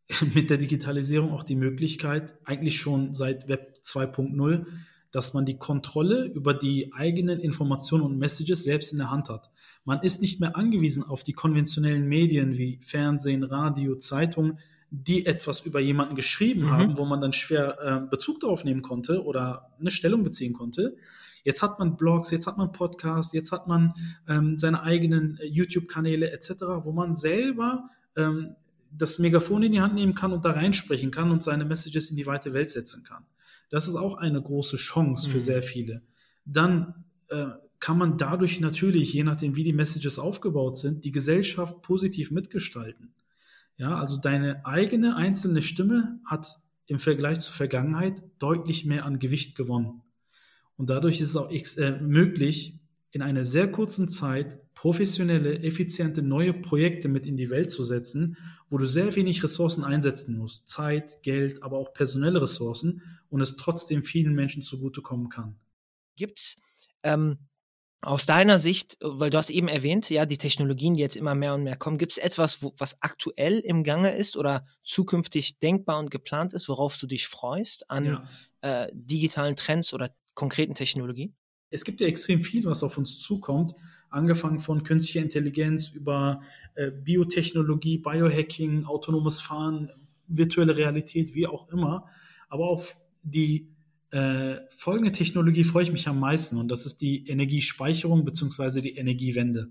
[0.35, 4.65] mit der Digitalisierung auch die Möglichkeit, eigentlich schon seit Web 2.0,
[5.11, 9.51] dass man die Kontrolle über die eigenen Informationen und Messages selbst in der Hand hat.
[9.85, 14.59] Man ist nicht mehr angewiesen auf die konventionellen Medien wie Fernsehen, Radio, Zeitung,
[14.91, 16.71] die etwas über jemanden geschrieben mhm.
[16.71, 20.97] haben, wo man dann schwer äh, Bezug darauf nehmen konnte oder eine Stellung beziehen konnte.
[21.43, 23.95] Jetzt hat man Blogs, jetzt hat man Podcasts, jetzt hat man
[24.29, 28.57] ähm, seine eigenen äh, YouTube-Kanäle etc., wo man selber ähm,
[28.91, 32.17] das Megafon in die Hand nehmen kann und da reinsprechen kann und seine Messages in
[32.17, 33.25] die weite Welt setzen kann.
[33.71, 35.41] Das ist auch eine große Chance für mhm.
[35.41, 36.03] sehr viele.
[36.45, 37.47] Dann äh,
[37.81, 43.15] kann man dadurch natürlich, je nachdem, wie die Messages aufgebaut sind, die Gesellschaft positiv mitgestalten.
[43.77, 46.49] Ja, also deine eigene einzelne Stimme hat
[46.87, 50.03] im Vergleich zur Vergangenheit deutlich mehr an Gewicht gewonnen.
[50.77, 56.55] Und dadurch ist es auch äh, möglich, in einer sehr kurzen Zeit professionelle, effiziente neue
[56.55, 58.37] Projekte mit in die Welt zu setzen,
[58.71, 60.69] wo du sehr wenig Ressourcen einsetzen musst.
[60.69, 65.57] Zeit, Geld, aber auch personelle Ressourcen und es trotzdem vielen Menschen zugutekommen kann.
[66.15, 66.55] Gibt's
[67.03, 67.39] ähm,
[68.03, 71.55] aus deiner Sicht, weil du hast eben erwähnt, ja, die Technologien, die jetzt immer mehr
[71.55, 75.99] und mehr kommen, gibt es etwas, wo, was aktuell im Gange ist oder zukünftig denkbar
[75.99, 78.29] und geplant ist, worauf du dich freust an ja.
[78.61, 81.35] äh, digitalen Trends oder konkreten Technologien?
[81.71, 83.75] Es gibt ja extrem viel, was auf uns zukommt,
[84.11, 86.43] angefangen von künstlicher Intelligenz über
[86.75, 89.91] äh, Biotechnologie, Biohacking, autonomes Fahren,
[90.29, 92.07] virtuelle Realität, wie auch immer.
[92.49, 93.69] Aber auf die
[94.11, 98.81] äh, folgende Technologie freue ich mich am meisten und das ist die Energiespeicherung bzw.
[98.81, 99.69] die Energiewende.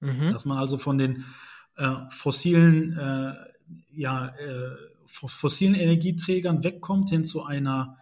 [0.00, 0.32] Mhm.
[0.32, 1.24] Dass man also von den
[1.76, 3.34] äh, fossilen, äh,
[3.92, 7.96] ja, äh, fossilen Energieträgern wegkommt hin zu einer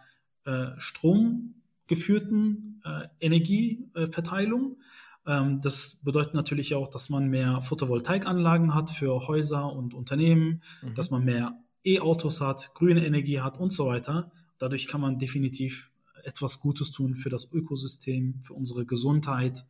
[0.45, 2.63] äh, stromgeführten
[3.19, 4.77] Energieverteilung.
[5.27, 10.95] Ähm, das bedeutet natürlich auch, dass man mehr Photovoltaikanlagen hat für Häuser und Unternehmen, mhm.
[10.95, 14.31] dass man mehr E-Autos hat, grüne Energie hat und so weiter.
[14.57, 15.91] Dadurch kann man definitiv
[16.23, 19.65] etwas Gutes tun für das Ökosystem, für unsere Gesundheit,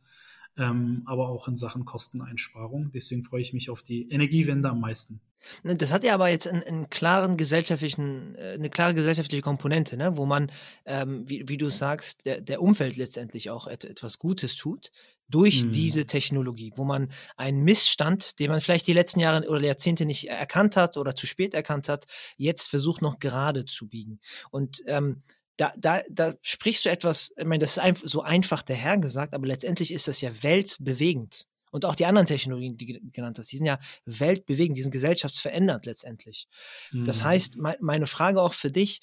[0.56, 2.90] ähm, aber auch in Sachen Kosteneinsparung.
[2.92, 5.20] Deswegen freue ich mich auf die Energiewende am meisten.
[5.62, 9.96] Ne, das hat ja aber jetzt einen, einen klaren gesellschaftlichen, äh, eine klare gesellschaftliche Komponente,
[9.96, 10.16] ne?
[10.16, 10.50] wo man,
[10.84, 14.90] ähm, wie, wie du sagst, der, der Umwelt letztendlich auch et, etwas Gutes tut
[15.28, 15.72] durch hm.
[15.72, 20.28] diese Technologie, wo man einen Missstand, den man vielleicht die letzten Jahre oder Jahrzehnte nicht
[20.28, 24.20] erkannt hat oder zu spät erkannt hat, jetzt versucht noch gerade zu biegen.
[24.50, 25.22] Und ähm,
[25.58, 29.46] da, da, da sprichst du etwas, ich meine, das ist einfach so einfach dahergesagt, aber
[29.46, 31.46] letztendlich ist das ja weltbewegend.
[31.70, 34.92] Und auch die anderen Technologien, die du genannt hast, die sind ja weltbewegend, die sind
[34.92, 36.46] gesellschaftsverändert letztendlich.
[36.92, 37.04] Mhm.
[37.04, 39.00] Das heißt, me meine Frage auch für dich,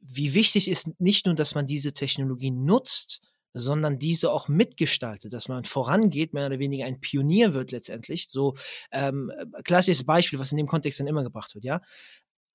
[0.00, 3.20] wie wichtig ist nicht nur, dass man diese Technologie nutzt,
[3.54, 8.28] sondern diese auch mitgestaltet, dass man vorangeht, mehr oder weniger ein Pionier wird letztendlich.
[8.28, 8.56] So
[8.92, 9.32] ähm,
[9.64, 11.80] klassisches Beispiel, was in dem Kontext dann immer gebracht wird, ja.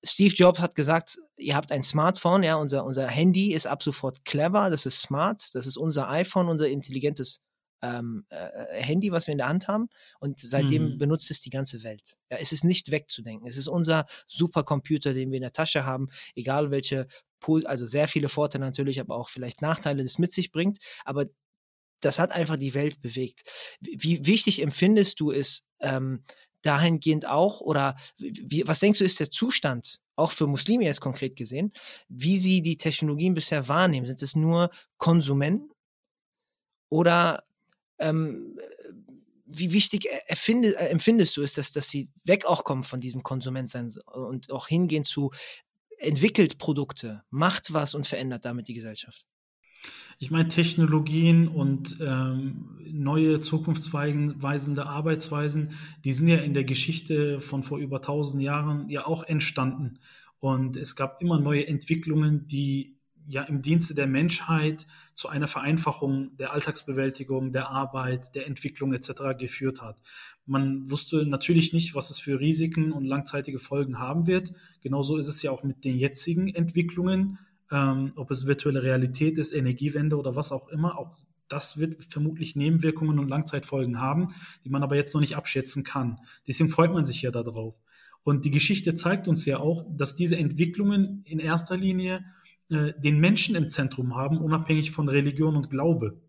[0.04, 4.24] Steve Jobs hat gesagt, ihr habt ein Smartphone, ja, unser, unser Handy ist ab sofort
[4.24, 7.40] clever, das ist smart, das ist unser iPhone, unser intelligentes
[7.82, 9.88] ähm, äh, Handy, was wir in der Hand haben.
[10.20, 10.98] Und seitdem mhm.
[10.98, 12.16] benutzt es die ganze Welt.
[12.30, 13.46] Ja, es ist nicht wegzudenken.
[13.46, 17.06] Es ist unser Supercomputer, den wir in der Tasche haben, egal welche,
[17.64, 20.78] also sehr viele Vorteile natürlich, aber auch vielleicht Nachteile, das mit sich bringt.
[21.04, 21.26] Aber
[22.00, 23.42] das hat einfach die Welt bewegt.
[23.80, 26.24] Wie wichtig empfindest du es ähm,
[26.62, 31.36] dahingehend auch, oder wie, was denkst du, ist der Zustand, auch für Muslime jetzt konkret
[31.36, 31.72] gesehen,
[32.08, 34.06] wie sie die Technologien bisher wahrnehmen?
[34.06, 35.70] Sind es nur Konsumenten?
[36.88, 37.44] Oder
[37.98, 38.58] ähm,
[39.46, 43.22] wie wichtig erfinde, äh, empfindest du es, dass, dass sie weg auch kommen von diesem
[43.22, 45.30] Konsumentsein und auch hingehen zu
[46.06, 49.26] entwickelt Produkte, macht was und verändert damit die Gesellschaft?
[50.18, 57.62] Ich meine, Technologien und ähm, neue zukunftsweisende Arbeitsweisen, die sind ja in der Geschichte von
[57.62, 59.98] vor über tausend Jahren ja auch entstanden.
[60.40, 66.36] Und es gab immer neue Entwicklungen, die ja im Dienste der Menschheit zu einer Vereinfachung
[66.36, 69.36] der Alltagsbewältigung, der Arbeit, der Entwicklung etc.
[69.38, 70.00] geführt hat.
[70.46, 74.52] Man wusste natürlich nicht, was es für Risiken und langzeitige Folgen haben wird.
[74.80, 77.38] Genauso ist es ja auch mit den jetzigen Entwicklungen,
[77.72, 80.98] ähm, ob es virtuelle Realität ist, Energiewende oder was auch immer.
[80.98, 81.16] Auch
[81.48, 86.18] das wird vermutlich Nebenwirkungen und Langzeitfolgen haben, die man aber jetzt noch nicht abschätzen kann.
[86.46, 87.80] Deswegen freut man sich ja darauf.
[88.22, 92.24] Und die Geschichte zeigt uns ja auch, dass diese Entwicklungen in erster Linie
[92.68, 96.20] äh, den Menschen im Zentrum haben, unabhängig von Religion und Glaube.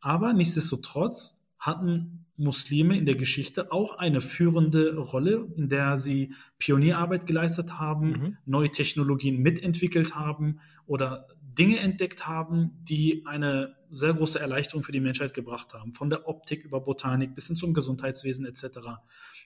[0.00, 7.26] Aber nichtsdestotrotz hatten Muslime in der Geschichte auch eine führende Rolle, in der sie Pionierarbeit
[7.26, 8.36] geleistet haben, mhm.
[8.44, 15.00] neue Technologien mitentwickelt haben oder Dinge entdeckt haben, die eine sehr große Erleichterung für die
[15.00, 15.94] Menschheit gebracht haben.
[15.94, 18.78] Von der Optik über Botanik bis hin zum Gesundheitswesen etc.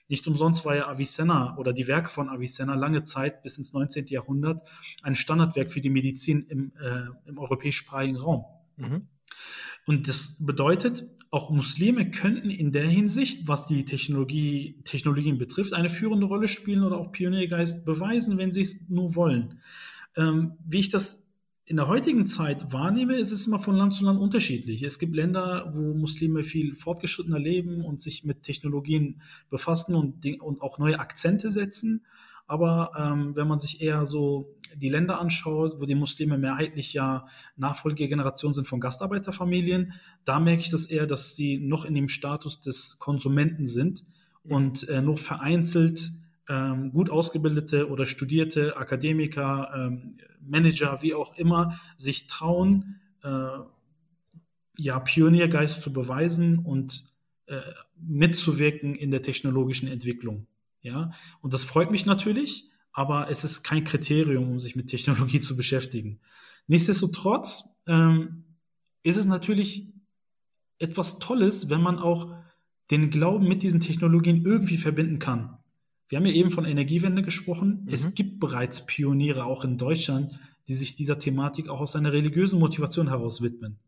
[0.07, 4.07] Nicht umsonst war ja Avicenna oder die Werke von Avicenna lange Zeit bis ins 19.
[4.07, 4.67] Jahrhundert
[5.03, 8.45] ein Standardwerk für die Medizin im, äh, im europäischsprachigen Raum.
[8.77, 9.07] Mhm.
[9.85, 15.89] Und das bedeutet, auch Muslime könnten in der Hinsicht, was die Technologie, Technologien betrifft, eine
[15.89, 19.61] führende Rolle spielen oder auch Pioniergeist beweisen, wenn sie es nur wollen.
[20.15, 21.27] Ähm, wie ich das
[21.65, 24.81] in der heutigen Zeit wahrnehme, ist es immer von Land zu Land unterschiedlich.
[24.81, 30.63] Es gibt Länder, wo Muslime viel fortgeschrittener leben und sich mit Technologien befassen und, und
[30.63, 32.07] auch neue Akzente setzen.
[32.47, 37.27] Aber ähm, wenn man sich eher so die Länder anschaut, wo die Muslime mehrheitlich ja
[37.57, 39.93] Nachfolgegeneration sind von Gastarbeiterfamilien,
[40.25, 44.05] da merke ich das eher, dass sie noch in dem Status des Konsumenten sind
[44.43, 46.11] und äh, nur vereinzelt
[46.49, 53.59] ähm, gut ausgebildete oder studierte Akademiker, ähm, Manager, wie auch immer, sich trauen, äh,
[54.77, 57.03] ja, Pioniergeist zu beweisen und
[57.45, 57.61] äh,
[57.95, 60.47] mitzuwirken in der technologischen Entwicklung.
[60.81, 65.39] Ja, und das freut mich natürlich, aber es ist kein Kriterium, um sich mit Technologie
[65.41, 66.19] zu beschäftigen.
[66.67, 68.45] Nichtsdestotrotz ähm,
[69.03, 69.91] ist es natürlich
[70.77, 72.33] etwas Tolles, wenn man auch
[72.91, 75.57] den Glauben mit diesen Technologien irgendwie verbinden kann.
[76.07, 77.83] Wir haben ja eben von Energiewende gesprochen.
[77.85, 77.93] Mhm.
[77.93, 82.59] Es gibt bereits Pioniere auch in Deutschland, die sich dieser Thematik auch aus einer religiösen
[82.59, 83.79] Motivation heraus widmen.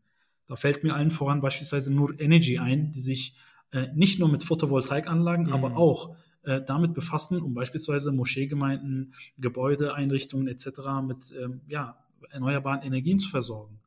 [0.48, 3.36] Da fällt mir allen voran beispielsweise Nur Energy ein, die sich
[3.72, 5.54] äh, nicht nur mit Photovoltaikanlagen, mhm.
[5.54, 10.66] aber auch äh, damit befassen, um beispielsweise Moscheegemeinden, Gebäudeeinrichtungen etc.
[11.06, 13.80] mit ähm, ja, erneuerbaren Energien zu versorgen.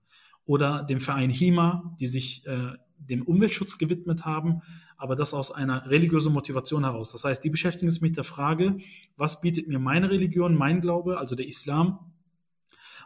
[0.47, 4.63] Oder dem Verein HIMA, die sich äh, dem Umweltschutz gewidmet haben,
[4.97, 7.13] aber das aus einer religiösen Motivation heraus.
[7.13, 8.77] Das heißt, die beschäftigen sich mit der Frage,
[9.17, 12.13] was bietet mir meine Religion, mein Glaube, also der Islam,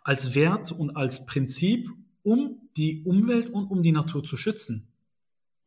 [0.04, 1.88] als Wert und als Prinzip,
[2.22, 4.88] um die Umwelt und um die Natur zu schützen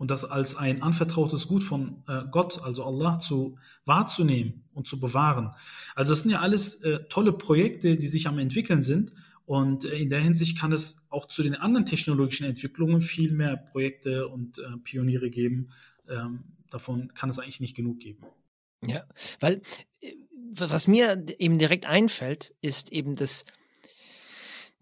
[0.02, 5.00] und das als ein anvertrautes Gut von äh, Gott, also Allah, zu wahrzunehmen und zu
[5.00, 5.52] bewahren.
[5.94, 9.12] Also das sind ja alles äh, tolle Projekte, die sich am entwickeln sind.
[9.46, 13.58] Und äh, in der Hinsicht kann es auch zu den anderen technologischen Entwicklungen viel mehr
[13.58, 15.70] Projekte und äh, Pioniere geben.
[16.10, 18.26] Ähm, davon kann es eigentlich nicht genug geben.
[18.84, 19.04] Ja,
[19.40, 19.62] weil
[20.00, 20.16] äh,
[20.56, 23.46] was mir eben direkt einfällt, ist eben das,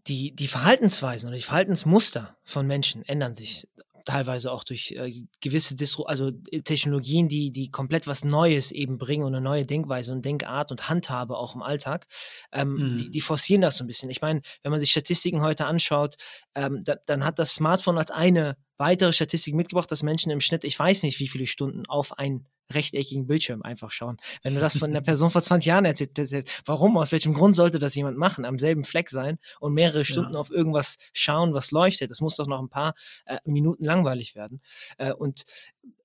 [0.07, 3.67] die, die Verhaltensweisen oder die Verhaltensmuster von Menschen ändern sich
[4.09, 8.97] teilweise auch durch äh, gewisse Distro also äh, Technologien, die, die komplett was Neues eben
[8.97, 12.07] bringen und eine neue Denkweise und Denkart und Handhabe auch im Alltag,
[12.51, 12.97] ähm, mhm.
[12.97, 14.09] die, die, forcieren das so ein bisschen.
[14.09, 16.15] Ich meine, wenn man sich Statistiken heute anschaut,
[16.55, 20.63] ähm, da, dann hat das Smartphone als eine weitere Statistik mitgebracht, dass Menschen im Schnitt,
[20.63, 24.17] ich weiß nicht, wie viele Stunden auf ein rechteckigen Bildschirm einfach schauen.
[24.43, 27.55] Wenn du das von einer Person vor 20 Jahren erzählt, erzählt, warum, aus welchem Grund
[27.55, 30.39] sollte das jemand machen, am selben Fleck sein und mehrere Stunden ja.
[30.39, 32.11] auf irgendwas schauen, was leuchtet?
[32.11, 32.93] Das muss doch noch ein paar
[33.25, 34.61] äh, Minuten langweilig werden.
[34.97, 35.45] Äh, und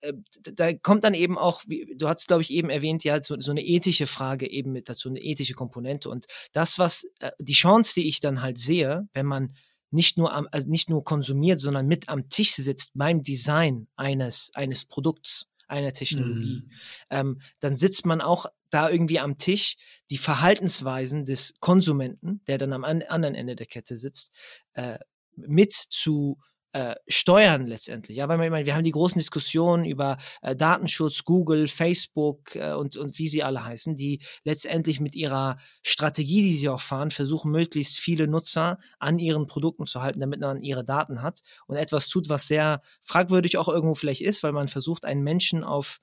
[0.00, 3.38] äh, da kommt dann eben auch, wie, du hast glaube ich eben erwähnt, ja, so,
[3.38, 6.08] so, eine ethische Frage eben mit dazu, eine ethische Komponente.
[6.08, 9.54] Und das, was, äh, die Chance, die ich dann halt sehe, wenn man
[9.90, 14.50] nicht nur, am, also nicht nur konsumiert, sondern mit am Tisch sitzt beim Design eines,
[14.54, 16.70] eines Produkts, einer Technologie, mhm.
[17.10, 19.76] ähm, dann sitzt man auch da irgendwie am Tisch,
[20.10, 24.32] die Verhaltensweisen des Konsumenten, der dann am anderen Ende der Kette sitzt,
[24.74, 24.98] äh,
[25.36, 26.38] mit zu
[26.74, 28.16] äh, steuern letztendlich.
[28.16, 32.72] Ja, weil man, meine, wir haben die großen Diskussionen über äh, Datenschutz, Google, Facebook äh,
[32.72, 37.12] und, und wie sie alle heißen, die letztendlich mit ihrer Strategie, die sie auch fahren,
[37.12, 41.76] versuchen, möglichst viele Nutzer an ihren Produkten zu halten, damit man ihre Daten hat und
[41.76, 46.00] etwas tut, was sehr fragwürdig auch irgendwo vielleicht ist, weil man versucht, einen Menschen auf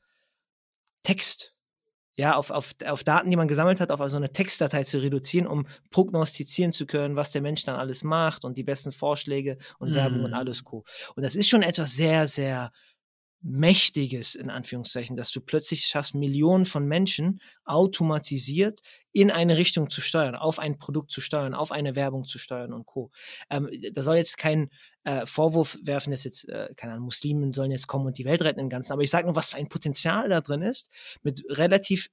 [1.03, 1.53] Text
[2.21, 5.47] ja, auf, auf, auf Daten, die man gesammelt hat, auf so eine Textdatei zu reduzieren,
[5.47, 9.95] um prognostizieren zu können, was der Mensch dann alles macht und die besten Vorschläge und
[9.95, 10.35] Werbung und mhm.
[10.35, 10.85] alles co.
[11.15, 12.69] Und das ist schon etwas sehr, sehr
[13.41, 19.99] Mächtiges, in Anführungszeichen, dass du plötzlich schaffst, Millionen von Menschen automatisiert in eine Richtung zu
[19.99, 23.11] steuern, auf ein Produkt zu steuern, auf eine Werbung zu steuern und Co.
[23.49, 24.69] Ähm, da soll jetzt kein
[25.03, 28.43] äh, Vorwurf werfen, dass jetzt, äh, keine Ahnung, Muslimen sollen jetzt kommen und die Welt
[28.43, 30.89] retten im Ganzen, aber ich sage nur, was für ein Potenzial da drin ist,
[31.23, 32.09] mit relativ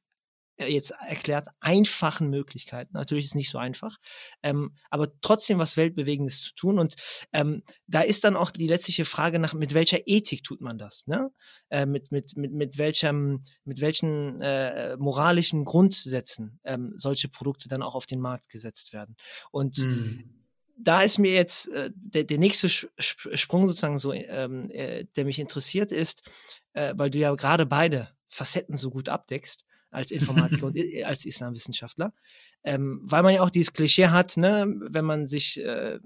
[0.59, 2.94] jetzt erklärt, einfachen Möglichkeiten.
[2.94, 3.99] Natürlich ist es nicht so einfach,
[4.42, 6.79] ähm, aber trotzdem was Weltbewegendes zu tun.
[6.79, 6.97] Und
[7.33, 11.07] ähm, da ist dann auch die letztliche Frage nach, mit welcher Ethik tut man das?
[11.07, 11.31] Ne?
[11.71, 17.83] Äh, mit, mit, mit, mit, welchem, mit welchen äh, moralischen Grundsätzen ähm, solche Produkte dann
[17.83, 19.16] auch auf den Markt gesetzt werden.
[19.51, 20.35] Und mhm
[20.81, 25.38] da ist mir jetzt äh, der, der nächste Sprung sozusagen so, ähm, äh, der mich
[25.38, 26.23] interessiert ist,
[26.73, 32.12] äh, weil du ja gerade beide Facetten so gut abdeckst als Informatiker und als Islamwissenschaftler.
[32.64, 35.98] Ähm, weil man ja auch dieses Klischee hat, ne, wenn man sich äh,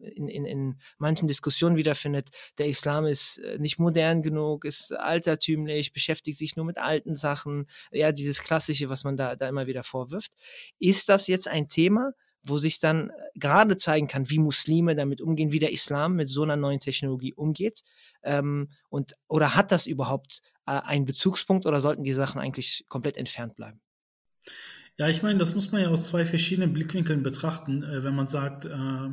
[0.00, 5.92] in, in, in manchen Diskussionen wiederfindet, der Islam ist äh, nicht modern genug, ist altertümlich,
[5.92, 9.82] beschäftigt sich nur mit alten Sachen, ja, dieses Klassische, was man da, da immer wieder
[9.82, 10.32] vorwirft.
[10.78, 12.12] Ist das jetzt ein Thema,
[12.44, 16.28] wo sich dann äh, gerade zeigen kann, wie Muslime damit umgehen, wie der Islam mit
[16.28, 17.82] so einer neuen Technologie umgeht?
[18.22, 23.16] Ähm, und oder hat das überhaupt äh, einen Bezugspunkt oder sollten die Sachen eigentlich komplett
[23.16, 23.80] entfernt bleiben?
[24.96, 28.28] Ja, ich meine, das muss man ja aus zwei verschiedenen Blickwinkeln betrachten, äh, wenn man
[28.28, 28.70] sagt, äh,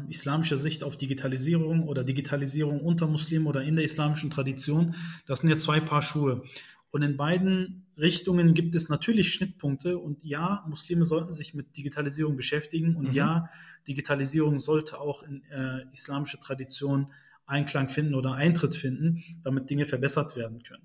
[0.09, 4.95] islamische Sicht auf Digitalisierung oder Digitalisierung unter Muslimen oder in der islamischen Tradition.
[5.25, 6.43] Das sind ja zwei Paar Schuhe.
[6.91, 9.97] Und in beiden Richtungen gibt es natürlich Schnittpunkte.
[9.97, 12.95] Und ja, Muslime sollten sich mit Digitalisierung beschäftigen.
[12.95, 13.13] Und mhm.
[13.13, 13.49] ja,
[13.87, 17.11] Digitalisierung sollte auch in äh, islamische Tradition
[17.47, 20.83] Einklang finden oder Eintritt finden, damit Dinge verbessert werden können.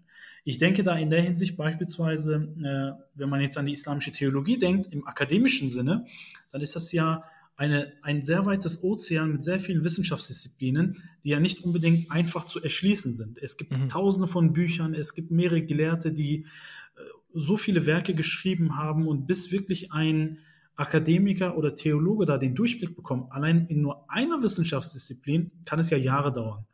[0.49, 4.61] Ich denke da in der Hinsicht beispielsweise, äh, wenn man jetzt an die islamische Theologie
[4.61, 6.07] denkt, im akademischen Sinne,
[6.53, 7.25] dann ist das ja
[7.57, 12.63] eine, ein sehr weites Ozean mit sehr vielen Wissenschaftsdisziplinen, die ja nicht unbedingt einfach zu
[12.63, 13.39] erschließen sind.
[13.39, 13.89] Es gibt mhm.
[13.89, 17.01] tausende von Büchern, es gibt mehrere Gelehrte, die äh,
[17.35, 20.39] so viele Werke geschrieben haben und bis wirklich ein
[20.77, 25.99] Akademiker oder Theologe da den Durchblick bekommt, allein in nur einer Wissenschaftsdisziplin, kann es ja
[25.99, 26.67] Jahre dauern.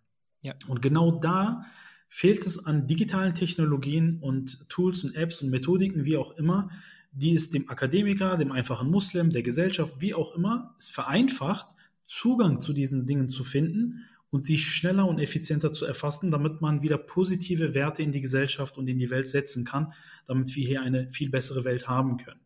[0.42, 0.52] Ja.
[0.68, 1.64] Und genau da
[2.12, 6.68] fehlt es an digitalen Technologien und Tools und Apps und Methodiken, wie auch immer,
[7.10, 11.68] die es dem Akademiker, dem einfachen Muslim, der Gesellschaft, wie auch immer, es vereinfacht,
[12.04, 16.82] Zugang zu diesen Dingen zu finden und sie schneller und effizienter zu erfassen, damit man
[16.82, 19.94] wieder positive Werte in die Gesellschaft und in die Welt setzen kann,
[20.26, 22.40] damit wir hier eine viel bessere Welt haben können.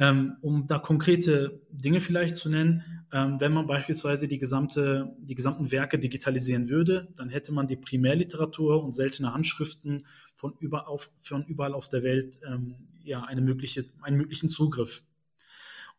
[0.00, 5.34] Ähm, um da konkrete Dinge vielleicht zu nennen, ähm, wenn man beispielsweise die, gesamte, die
[5.34, 10.06] gesamten Werke digitalisieren würde, dann hätte man die Primärliteratur und seltene Handschriften
[10.36, 15.02] von, über auf, von überall auf der Welt ähm, ja, eine mögliche, einen möglichen Zugriff.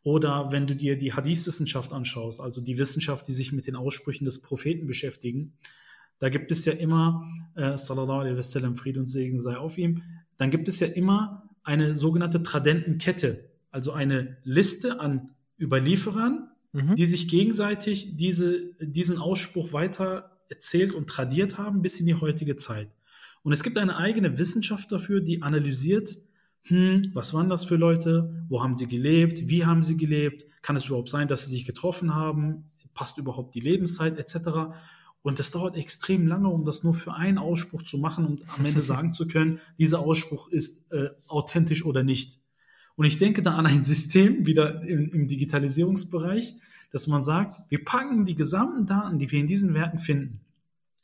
[0.04, 4.24] Oder wenn du dir die Hadith-Wissenschaft anschaust, also die Wissenschaft, die sich mit den Aussprüchen
[4.24, 5.58] des Propheten beschäftigen,
[6.20, 10.04] da gibt es ja immer, äh, sallallahu alaihi wasallam, Fried und Segen sei auf ihm,
[10.38, 16.96] dann gibt es ja immer eine sogenannte Tradentenkette also eine Liste an Überlieferern, mhm.
[16.96, 22.56] die sich gegenseitig diese, diesen Ausspruch weiter erzählt und tradiert haben bis in die heutige
[22.56, 22.90] Zeit.
[23.44, 26.18] Und es gibt eine eigene Wissenschaft dafür, die analysiert,
[26.64, 30.76] hm, was waren das für Leute, wo haben sie gelebt, wie haben sie gelebt, kann
[30.76, 34.76] es überhaupt sein, dass sie sich getroffen haben, passt überhaupt die Lebenszeit etc.
[35.22, 38.66] Und das dauert extrem lange, um das nur für einen Ausspruch zu machen und am
[38.66, 42.40] Ende sagen zu können, dieser Ausspruch ist äh, authentisch oder nicht.
[43.00, 46.56] Und ich denke da an ein System, wieder im, im Digitalisierungsbereich,
[46.92, 50.42] dass man sagt, wir packen die gesamten Daten, die wir in diesen Werten finden,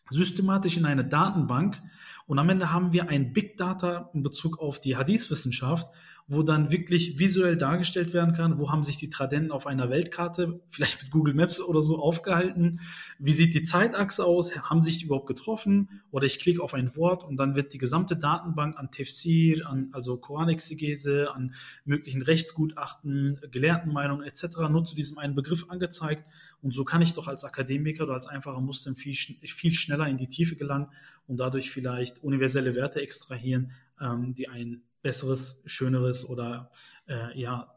[0.10, 1.82] systematisch in eine Datenbank
[2.28, 5.88] Und am Ende haben wir ein Big Data in Bezug auf die Hadith-Wissenschaft,
[6.28, 10.60] wo dann wirklich visuell dargestellt werden kann, wo haben sich die Tradenten auf einer Weltkarte,
[10.70, 12.80] vielleicht mit Google Maps oder so, aufgehalten,
[13.20, 16.02] wie sieht die Zeitachse aus, haben sich die überhaupt getroffen?
[16.10, 19.90] Oder ich klicke auf ein Wort und dann wird die gesamte Datenbank an Tefsir, an
[19.92, 24.68] also Koranexegese, an möglichen Rechtsgutachten, Gelehrtenmeinungen etc.
[24.72, 26.24] nur zu diesem einen Begriff angezeigt.
[26.64, 30.18] Und so kann ich doch als Akademiker oder als einfacher Muslim viel, viel schneller in
[30.18, 30.88] die Tiefe gelangen
[31.28, 36.72] und dadurch vielleicht universelle Werte extrahieren, ähm, die ein besseres, schöneres oder
[37.08, 37.75] äh, ja,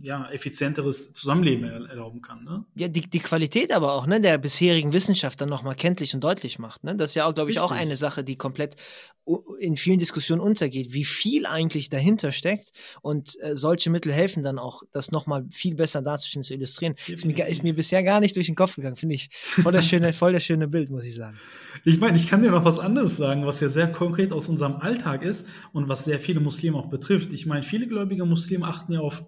[0.00, 2.44] ja, effizienteres Zusammenleben erlauben kann.
[2.44, 2.64] Ne?
[2.76, 6.58] Ja, die, die Qualität aber auch ne, der bisherigen Wissenschaft dann nochmal kenntlich und deutlich
[6.58, 6.84] macht.
[6.84, 6.96] Ne?
[6.96, 7.70] Das ist ja auch, glaube ich, Richtig.
[7.70, 8.76] auch eine Sache, die komplett
[9.58, 12.72] in vielen Diskussionen untergeht, wie viel eigentlich dahinter steckt.
[13.00, 16.94] Und äh, solche Mittel helfen dann auch, das nochmal viel besser darzustellen, zu illustrieren.
[17.06, 19.30] Ist mir, ist mir, bisher gar nicht durch den Kopf gegangen, finde ich.
[19.32, 21.38] Voll das schöne, voll das schöne Bild, muss ich sagen.
[21.84, 24.76] Ich meine, ich kann dir noch was anderes sagen, was ja sehr konkret aus unserem
[24.76, 27.32] Alltag ist und was sehr viele Muslime auch betrifft.
[27.32, 29.24] Ich meine, viele gläubige Muslime achten ja auf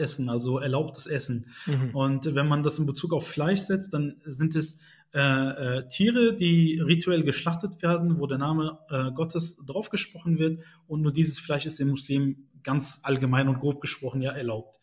[0.00, 1.46] Halal-Essen, also erlaubtes Essen.
[1.66, 1.90] Mhm.
[1.94, 4.80] Und wenn man das in Bezug auf Fleisch setzt, dann sind es
[5.12, 11.02] äh, äh, Tiere, die rituell geschlachtet werden, wo der Name äh, Gottes draufgesprochen wird und
[11.02, 14.78] nur dieses Fleisch ist den Muslimen ganz allgemein und grob gesprochen ja erlaubt.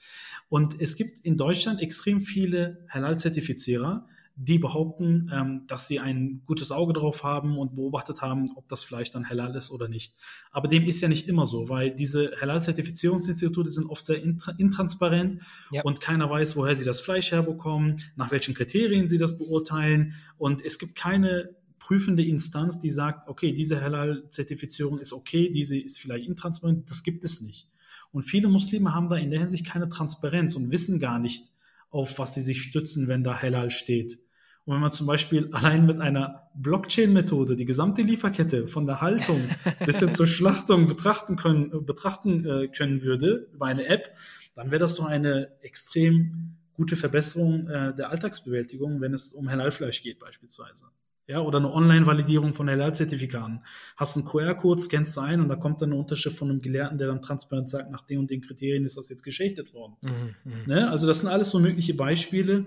[0.49, 4.07] Und es gibt in Deutschland extrem viele Halal-Zertifizierer,
[4.39, 8.83] die behaupten, ähm, dass sie ein gutes Auge drauf haben und beobachtet haben, ob das
[8.83, 10.15] Fleisch dann halal ist oder nicht.
[10.51, 15.81] Aber dem ist ja nicht immer so, weil diese Halal-Zertifizierungsinstitute sind oft sehr intransparent ja.
[15.81, 20.63] und keiner weiß, woher sie das Fleisch herbekommen, nach welchen Kriterien sie das beurteilen und
[20.63, 26.27] es gibt keine prüfende Instanz, die sagt, okay, diese Halal-Zertifizierung ist okay, diese ist vielleicht
[26.27, 27.69] intransparent, das gibt es nicht.
[28.11, 31.51] Und viele Muslime haben da in der Hinsicht keine Transparenz und wissen gar nicht,
[31.89, 34.19] auf was sie sich stützen, wenn da Halal steht.
[34.67, 39.49] Und wenn man zum Beispiel allein mit einer Blockchain-Methode die gesamte Lieferkette von der Haltung
[39.85, 44.15] bis hin zur Schlachtung betrachten können, betrachten äh, können würde über eine App,
[44.55, 50.03] dann wäre das doch eine extrem gute Verbesserung äh, der Alltagsbewältigung, wenn es um Halalfleisch
[50.03, 50.87] geht beispielsweise
[51.27, 53.61] ja, oder eine Online-Validierung von Halal-Zertifikaten.
[53.97, 57.07] Hast einen QR-Code, scannst ein und da kommt dann eine Unterschrift von einem Gelehrten, der
[57.07, 59.97] dann transparent sagt, nach den und den Kriterien ist das jetzt geschächtet worden.
[60.01, 60.89] Mhm, mhm, ne?
[60.89, 62.65] Also das sind alles so mögliche Beispiele,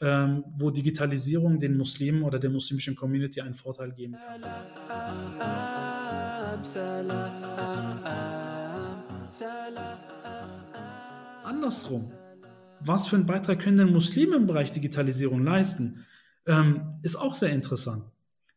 [0.00, 4.42] ähm, wo Digitalisierung den Muslimen oder der muslimischen Community einen Vorteil geben kann.
[11.44, 12.12] Andersrum,
[12.80, 16.04] was für einen Beitrag können denn Muslime im Bereich Digitalisierung leisten?
[16.46, 18.04] Ähm, ist auch sehr interessant.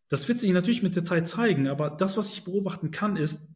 [0.09, 3.49] Das wird sich natürlich mit der Zeit zeigen, aber das, was ich beobachten kann, ist,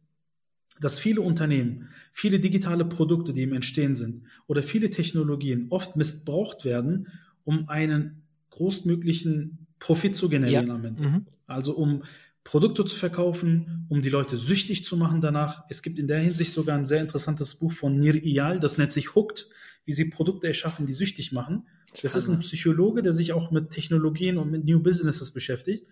[0.80, 6.64] dass viele Unternehmen, viele digitale Produkte, die im Entstehen sind, oder viele Technologien oft missbraucht
[6.64, 7.08] werden,
[7.44, 10.74] um einen großmöglichen Profit zu generieren ja.
[10.74, 11.02] am Ende.
[11.02, 11.26] Mhm.
[11.46, 12.02] Also um
[12.44, 15.64] Produkte zu verkaufen, um die Leute süchtig zu machen danach.
[15.68, 18.92] Es gibt in der Hinsicht sogar ein sehr interessantes Buch von Nir Iyal, das nennt
[18.92, 19.48] sich Hooked,
[19.84, 21.66] wie sie Produkte erschaffen, die süchtig machen.
[22.02, 25.86] Das ist ein Psychologe, der sich auch mit Technologien und mit New Businesses beschäftigt.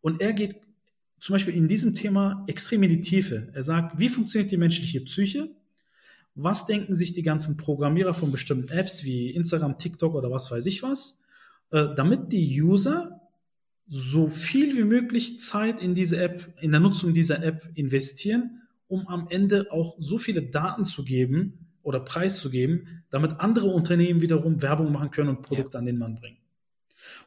[0.00, 0.56] Und er geht
[1.20, 3.48] zum Beispiel in diesem Thema extrem in die Tiefe.
[3.54, 5.48] Er sagt, wie funktioniert die menschliche Psyche?
[6.34, 10.66] Was denken sich die ganzen Programmierer von bestimmten Apps wie Instagram, TikTok oder was weiß
[10.66, 11.22] ich was,
[11.70, 13.20] äh, damit die User
[13.88, 19.06] so viel wie möglich Zeit in diese App, in der Nutzung dieser App investieren, um
[19.08, 24.90] am Ende auch so viele Daten zu geben, oder preiszugeben, damit andere Unternehmen wiederum Werbung
[24.90, 25.78] machen können und Produkte ja.
[25.78, 26.38] an den Mann bringen.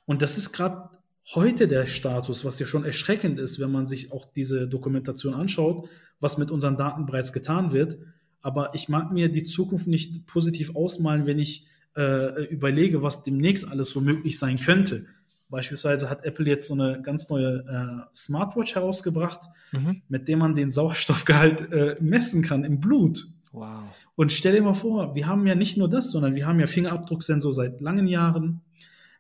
[0.06, 0.90] Und das ist gerade
[1.36, 5.88] heute der Status, was ja schon erschreckend ist, wenn man sich auch diese Dokumentation anschaut,
[6.20, 7.98] was mit unseren Daten bereits getan wird.
[8.42, 13.70] Aber ich mag mir die Zukunft nicht positiv ausmalen, wenn ich äh, überlege, was demnächst
[13.70, 15.06] alles so möglich sein könnte.
[15.50, 19.42] Beispielsweise hat Apple jetzt so eine ganz neue äh, Smartwatch herausgebracht,
[19.72, 20.02] mhm.
[20.10, 23.28] mit dem man den Sauerstoffgehalt äh, messen kann im Blut.
[23.52, 23.84] Wow.
[24.18, 26.66] Und stell dir mal vor, wir haben ja nicht nur das, sondern wir haben ja
[26.66, 28.62] Fingerabdrucksensor seit langen Jahren.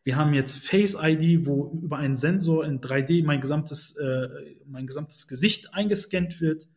[0.04, 4.28] Wir haben jetzt Face ID, wo über einen Sensor in 3D mein gesamtes, äh,
[4.66, 6.68] mein gesamtes Gesicht eingescannt wird.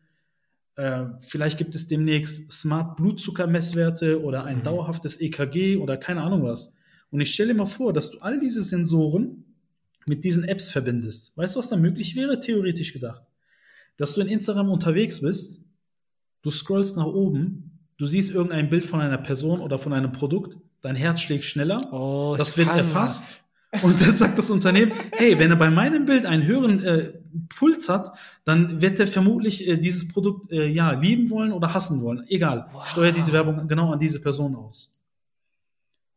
[0.75, 4.63] Äh, vielleicht gibt es demnächst Smart Blutzuckermesswerte oder ein mhm.
[4.63, 6.75] dauerhaftes EKG oder keine Ahnung was.
[7.09, 9.45] Und ich stelle dir mal vor, dass du all diese Sensoren
[10.05, 11.35] mit diesen Apps verbindest.
[11.37, 13.23] Weißt du, was da möglich wäre, theoretisch gedacht?
[13.97, 15.65] Dass du in Instagram unterwegs bist,
[16.41, 17.70] Du scrollst nach oben,
[18.01, 21.93] du siehst irgendein Bild von einer Person oder von einem Produkt, dein Herz schlägt schneller,
[21.93, 23.41] oh, das wird erfasst.
[23.83, 27.13] Und dann sagt das Unternehmen, hey, wenn er bei meinem Bild einen höheren äh,
[27.55, 28.11] Puls hat,
[28.43, 32.25] dann wird er vermutlich äh, dieses Produkt äh, ja lieben wollen oder hassen wollen.
[32.27, 32.85] Egal, wow.
[32.87, 34.99] steuert diese Werbung genau an diese Person aus.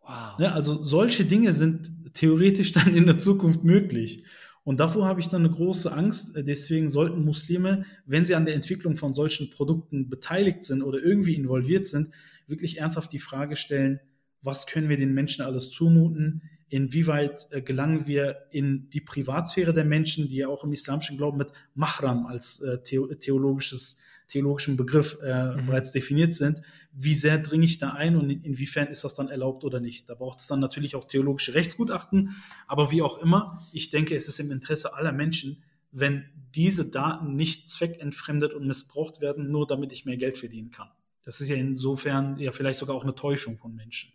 [0.01, 0.39] Wow.
[0.39, 4.25] Ja, also solche Dinge sind theoretisch dann in der Zukunft möglich.
[4.65, 6.35] Und davor habe ich dann eine große Angst.
[6.37, 11.35] Deswegen sollten Muslime, wenn sie an der Entwicklung von solchen Produkten beteiligt sind oder irgendwie
[11.35, 12.11] involviert sind,
[12.47, 14.01] wirklich ernsthaft die Frage stellen,
[14.43, 16.43] was können wir den Menschen alles zumuten?
[16.69, 21.39] Inwieweit äh, gelangen wir in die Privatsphäre der Menschen, die ja auch im islamischen Glauben
[21.39, 25.67] mit Mahram als äh, theologisches theologischen Begriff äh, mhm.
[25.67, 26.63] bereits definiert sind,
[26.97, 30.09] wie sehr dringe ich da ein und inwiefern ist das dann erlaubt oder nicht.
[30.09, 32.37] Da braucht es dann natürlich auch theologische Rechtsgutachten,
[32.67, 36.25] aber wie auch immer, ich denke, es ist im Interesse aller Menschen, wenn
[36.55, 40.89] diese Daten nicht zweckentfremdet und missbraucht werden, nur damit ich mehr Geld verdienen kann.
[41.25, 44.13] Das ist ja insofern ja vielleicht sogar auch eine Täuschung von Menschen.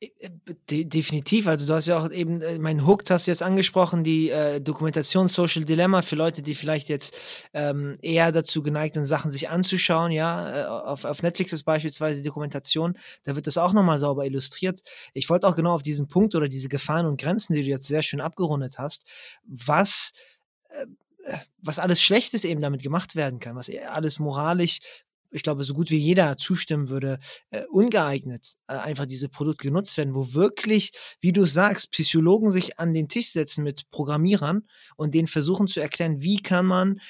[0.00, 0.30] Äh,
[0.70, 1.46] de definitiv.
[1.46, 4.60] Also du hast ja auch eben, äh, mein Hooked hast du jetzt angesprochen, die äh,
[4.60, 7.16] Dokumentation Social Dilemma für Leute, die vielleicht jetzt
[7.52, 10.62] ähm, eher dazu geneigt sind, Sachen sich anzuschauen, ja.
[10.62, 14.82] Äh, auf, auf Netflix ist beispielsweise die Dokumentation, da wird das auch nochmal sauber illustriert.
[15.12, 17.86] Ich wollte auch genau auf diesen Punkt oder diese Gefahren und Grenzen, die du jetzt
[17.86, 19.04] sehr schön abgerundet hast,
[19.44, 20.12] was
[20.70, 20.86] äh,
[21.62, 24.80] was alles Schlechtes eben damit gemacht werden kann, was alles moralisch
[25.34, 27.18] ich glaube, so gut wie jeder zustimmen würde,
[27.50, 32.78] äh, ungeeignet äh, einfach diese Produkte genutzt werden, wo wirklich, wie du sagst, Psychologen sich
[32.78, 34.66] an den Tisch setzen mit Programmierern
[34.96, 37.00] und denen versuchen zu erklären, wie kann man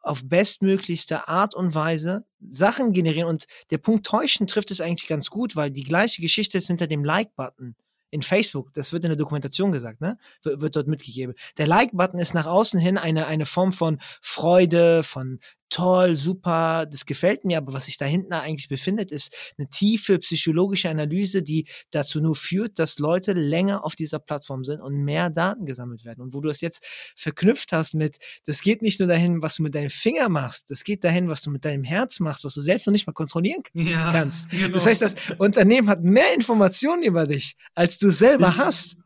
[0.00, 3.28] auf bestmöglichste Art und Weise Sachen generieren.
[3.28, 6.86] Und der Punkt Täuschen trifft es eigentlich ganz gut, weil die gleiche Geschichte ist hinter
[6.86, 7.74] dem Like-Button
[8.14, 10.18] in Facebook, das wird in der Dokumentation gesagt, ne?
[10.44, 11.34] W wird dort mitgegeben.
[11.58, 15.40] Der Like-Button ist nach außen hin eine, eine Form von Freude, von
[15.74, 20.20] toll, super, das gefällt mir, aber was sich da hinten eigentlich befindet, ist eine tiefe
[20.20, 25.30] psychologische Analyse, die dazu nur führt, dass Leute länger auf dieser Plattform sind und mehr
[25.30, 26.20] Daten gesammelt werden.
[26.20, 29.64] Und wo du es jetzt verknüpft hast mit, das geht nicht nur dahin, was du
[29.64, 32.60] mit deinem Finger machst, das geht dahin, was du mit deinem Herz machst, was du
[32.60, 34.48] selbst noch nicht mal kontrollieren ja, kannst.
[34.50, 34.74] Genau.
[34.74, 38.96] Das heißt, das Unternehmen hat mehr Informationen über dich, als du selber hast.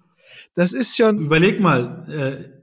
[0.58, 1.18] Das ist schon.
[1.18, 2.04] Überleg mal,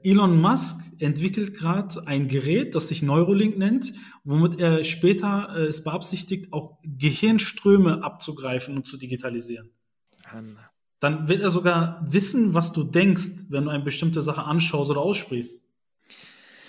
[0.04, 5.62] äh, Elon Musk entwickelt gerade ein Gerät, das sich Neurolink nennt, womit er später äh,
[5.62, 9.70] es beabsichtigt, auch Gehirnströme abzugreifen und zu digitalisieren.
[11.00, 15.00] Dann wird er sogar wissen, was du denkst, wenn du eine bestimmte Sache anschaust oder
[15.00, 15.64] aussprichst.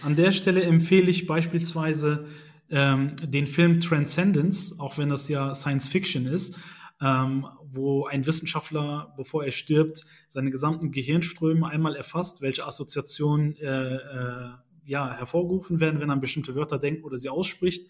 [0.03, 2.28] An der Stelle empfehle ich beispielsweise
[2.69, 6.57] ähm, den Film Transcendence, auch wenn das ja Science Fiction ist,
[7.02, 13.95] ähm, wo ein Wissenschaftler, bevor er stirbt, seine gesamten Gehirnströme einmal erfasst, welche Assoziationen äh,
[13.95, 14.50] äh,
[14.86, 17.89] ja, hervorgerufen werden, wenn er an bestimmte Wörter denkt oder sie ausspricht.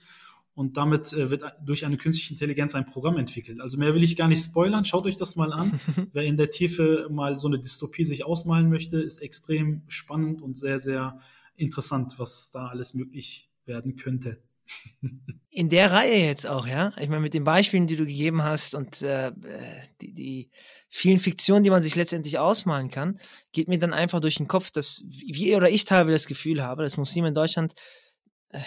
[0.56, 3.62] Und damit äh, wird durch eine künstliche Intelligenz ein Programm entwickelt.
[3.62, 4.86] Also mehr will ich gar nicht spoilern.
[4.86, 5.80] Schaut euch das mal an.
[6.14, 10.58] Wer in der Tiefe mal so eine Dystopie sich ausmalen möchte, ist extrem spannend und
[10.58, 11.20] sehr, sehr
[11.56, 14.42] interessant, was da alles möglich werden könnte.
[15.50, 16.94] In der Reihe jetzt auch, ja.
[17.00, 19.32] Ich meine, mit den Beispielen, die du gegeben hast und äh,
[20.02, 20.52] die, die
[20.88, 23.20] vielen Fiktionen, die man sich letztendlich ausmalen kann,
[23.54, 26.84] geht mir dann einfach durch den Kopf, dass wir oder ich teilweise das Gefühl habe,
[26.84, 27.74] dass Muslime in Deutschland
[28.50, 28.60] äh,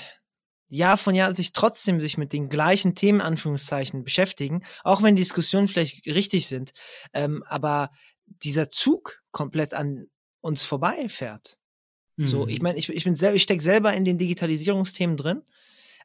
[0.67, 5.23] Jahr von Jahr sich trotzdem sich mit den gleichen Themen, Anführungszeichen, beschäftigen, auch wenn die
[5.23, 6.73] Diskussionen vielleicht richtig sind,
[7.13, 7.91] ähm, aber
[8.27, 10.07] dieser Zug komplett an
[10.41, 11.57] uns vorbeifährt.
[12.17, 12.27] Mhm.
[12.27, 15.43] So, ich meine, ich, ich bin selber, ich stecke selber in den Digitalisierungsthemen drin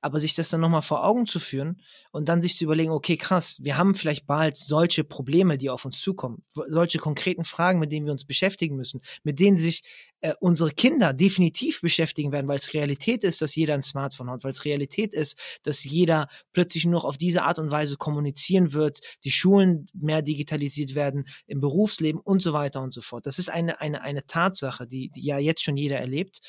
[0.01, 1.81] aber sich das dann nochmal vor Augen zu führen
[2.11, 5.85] und dann sich zu überlegen, okay, krass, wir haben vielleicht bald solche Probleme, die auf
[5.85, 9.83] uns zukommen, solche konkreten Fragen, mit denen wir uns beschäftigen müssen, mit denen sich
[10.25, 14.43] äh, unsere Kinder definitiv beschäftigen werden, weil es Realität ist, dass jeder ein Smartphone hat,
[14.43, 18.73] weil es Realität ist, dass jeder plötzlich nur noch auf diese Art und Weise kommunizieren
[18.73, 23.27] wird, die Schulen mehr digitalisiert werden, im Berufsleben und so weiter und so fort.
[23.27, 26.39] Das ist eine, eine, eine Tatsache, die, die ja jetzt schon jeder erlebt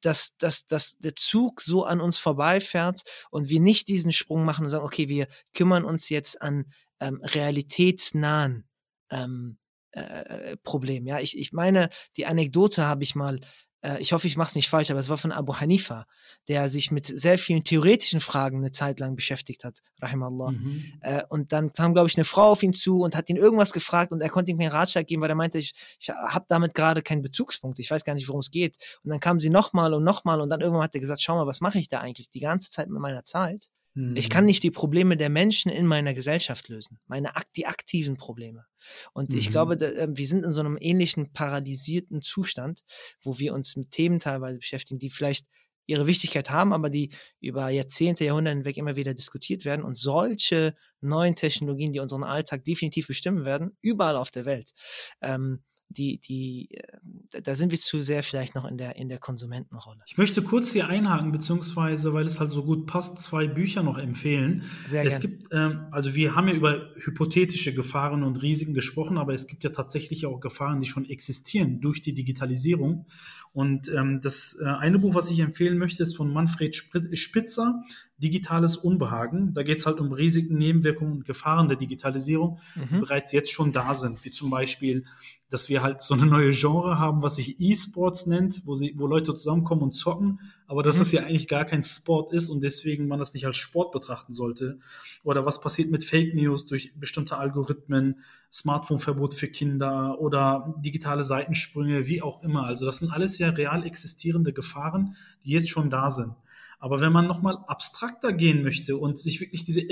[0.00, 4.64] dass, dass, dass der Zug so an uns vorbeifährt und wir nicht diesen Sprung machen
[4.64, 8.68] und sagen, okay, wir kümmern uns jetzt an ähm, realitätsnahen
[9.10, 9.58] ähm,
[10.00, 11.06] äh, äh Problem.
[11.06, 13.40] Ja, ich, ich meine, die Anekdote habe ich mal
[13.80, 16.06] äh, ich hoffe, ich mache es nicht falsch, aber es war von Abu Hanifa,
[16.48, 20.50] der sich mit sehr vielen theoretischen Fragen eine Zeit lang beschäftigt hat, rahimallah.
[20.52, 20.92] Mhm.
[21.28, 24.12] Und dann kam, glaube ich, eine Frau auf ihn zu und hat ihn irgendwas gefragt
[24.12, 27.02] und er konnte ihm keinen Ratschlag geben, weil er meinte, ich, ich habe damit gerade
[27.02, 28.76] keinen Bezugspunkt, ich weiß gar nicht, worum es geht.
[29.04, 31.46] Und dann kam sie nochmal und nochmal und dann irgendwann hat er gesagt, schau mal,
[31.46, 33.70] was mache ich da eigentlich die ganze Zeit mit meiner Zeit?
[34.14, 34.48] Ich kann mhm.
[34.48, 38.64] nicht die Probleme der Menschen in meiner Gesellschaft lösen, meine die aktiven Probleme.
[39.12, 39.38] Und mhm.
[39.38, 42.84] ich glaube, da, äh, wir sind in so einem ähnlichen paralysierten Zustand,
[43.20, 45.46] wo wir uns mit Themen teilweise beschäftigen, die vielleicht
[45.86, 49.84] ihre Wichtigkeit haben, aber die über Jahrzehnte, Jahrhunderte hinweg immer wieder diskutiert werden.
[49.84, 54.74] Und solche neuen Technologien, die unseren Alltag definitiv bestimmen werden, überall auf der Welt,
[55.22, 59.18] ähm, die, die, äh, da sind wir zu sehr vielleicht noch in der, in der
[59.18, 60.00] Konsumentenrolle.
[60.06, 63.98] Ich möchte kurz hier einhaken, beziehungsweise, weil es halt so gut passt, zwei Bücher noch
[63.98, 64.64] empfehlen.
[64.86, 65.32] Sehr es gern.
[65.32, 69.64] gibt, ähm, also wir haben ja über hypothetische Gefahren und Risiken gesprochen, aber es gibt
[69.64, 73.06] ja tatsächlich auch Gefahren, die schon existieren durch die Digitalisierung.
[73.52, 77.82] Und ähm, das äh, eine Buch, was ich empfehlen möchte, ist von Manfred Spitzer,
[78.18, 79.54] Digitales Unbehagen.
[79.54, 82.88] Da geht es halt um Risiken, Nebenwirkungen und Gefahren der Digitalisierung, mhm.
[82.94, 85.04] die bereits jetzt schon da sind, wie zum Beispiel
[85.50, 89.06] dass wir halt so eine neue Genre haben, was sich E-Sports nennt, wo sie, wo
[89.06, 91.02] Leute zusammenkommen und zocken, aber dass mhm.
[91.02, 94.32] es ja eigentlich gar kein Sport ist und deswegen man das nicht als Sport betrachten
[94.32, 94.78] sollte.
[95.24, 98.20] Oder was passiert mit Fake News durch bestimmte Algorithmen,
[98.52, 102.64] Smartphone-Verbot für Kinder oder digitale Seitensprünge, wie auch immer.
[102.64, 106.34] Also das sind alles ja real existierende Gefahren, die jetzt schon da sind.
[106.78, 109.82] Aber wenn man nochmal abstrakter gehen möchte und sich wirklich diese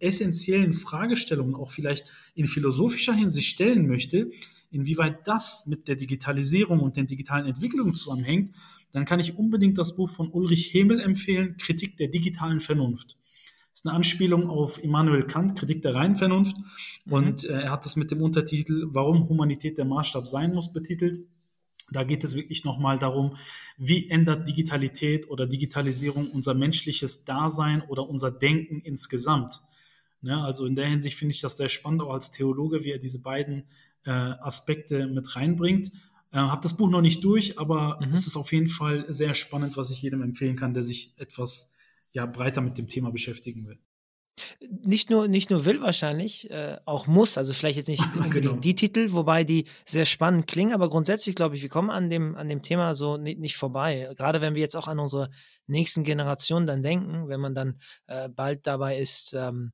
[0.00, 4.30] essentiellen Fragestellungen auch vielleicht in philosophischer Hinsicht stellen möchte,
[4.70, 8.54] inwieweit das mit der Digitalisierung und den digitalen Entwicklungen zusammenhängt,
[8.92, 13.18] dann kann ich unbedingt das Buch von Ulrich Hemel empfehlen, Kritik der digitalen Vernunft.
[13.70, 16.56] Das ist eine Anspielung auf Immanuel Kant, Kritik der reinen Vernunft.
[17.04, 17.12] Mhm.
[17.12, 21.20] Und äh, er hat das mit dem Untertitel Warum Humanität der Maßstab sein muss betitelt.
[21.90, 23.36] Da geht es wirklich nochmal darum,
[23.76, 29.60] wie ändert Digitalität oder Digitalisierung unser menschliches Dasein oder unser Denken insgesamt.
[30.20, 32.98] Ne, also in der Hinsicht finde ich das sehr spannend, auch als Theologe, wie er
[32.98, 33.64] diese beiden
[34.04, 35.92] äh, Aspekte mit reinbringt.
[36.32, 38.12] Äh, habe das Buch noch nicht durch, aber mhm.
[38.12, 41.76] es ist auf jeden Fall sehr spannend, was ich jedem empfehlen kann, der sich etwas
[42.12, 43.78] ja, breiter mit dem Thema beschäftigen will.
[44.60, 47.38] Nicht nur, nicht nur will wahrscheinlich, äh, auch muss.
[47.38, 48.52] Also vielleicht jetzt nicht genau.
[48.52, 52.36] die Titel, wobei die sehr spannend klingen, aber grundsätzlich glaube ich, wir kommen an dem,
[52.36, 54.10] an dem Thema so nicht, nicht vorbei.
[54.16, 55.30] Gerade wenn wir jetzt auch an unsere
[55.66, 59.72] nächsten Generationen dann denken, wenn man dann äh, bald dabei ist, ähm,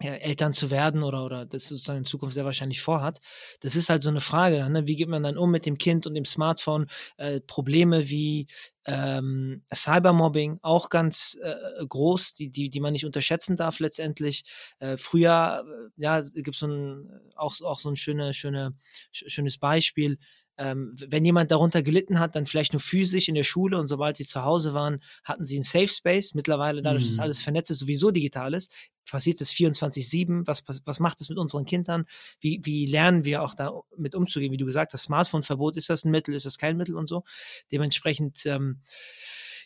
[0.00, 3.20] Eltern zu werden oder, oder das sozusagen in Zukunft sehr wahrscheinlich vorhat.
[3.60, 4.86] Das ist halt so eine Frage, ne?
[4.86, 6.86] wie geht man dann um mit dem Kind und dem Smartphone?
[7.16, 8.46] Äh, Probleme wie
[8.86, 11.54] ähm, Cybermobbing auch ganz äh,
[11.86, 14.44] groß, die, die, die man nicht unterschätzen darf letztendlich.
[14.78, 18.74] Äh, früher, äh, ja, gibt es so ein, auch, auch so ein schöne, schöne,
[19.12, 20.18] schönes Beispiel
[20.60, 24.18] ähm, wenn jemand darunter gelitten hat, dann vielleicht nur physisch in der Schule und sobald
[24.18, 26.34] sie zu Hause waren, hatten sie einen Safe Space.
[26.34, 27.08] Mittlerweile, dadurch, mhm.
[27.08, 28.70] dass alles vernetzt ist, sowieso digital ist,
[29.10, 30.46] passiert es 24-7.
[30.46, 32.04] Was, was macht es mit unseren Kindern?
[32.40, 34.52] Wie, wie lernen wir auch da mit umzugehen?
[34.52, 37.24] Wie du gesagt hast, Smartphone-Verbot, ist das ein Mittel, ist das kein Mittel und so?
[37.72, 38.82] Dementsprechend, ähm,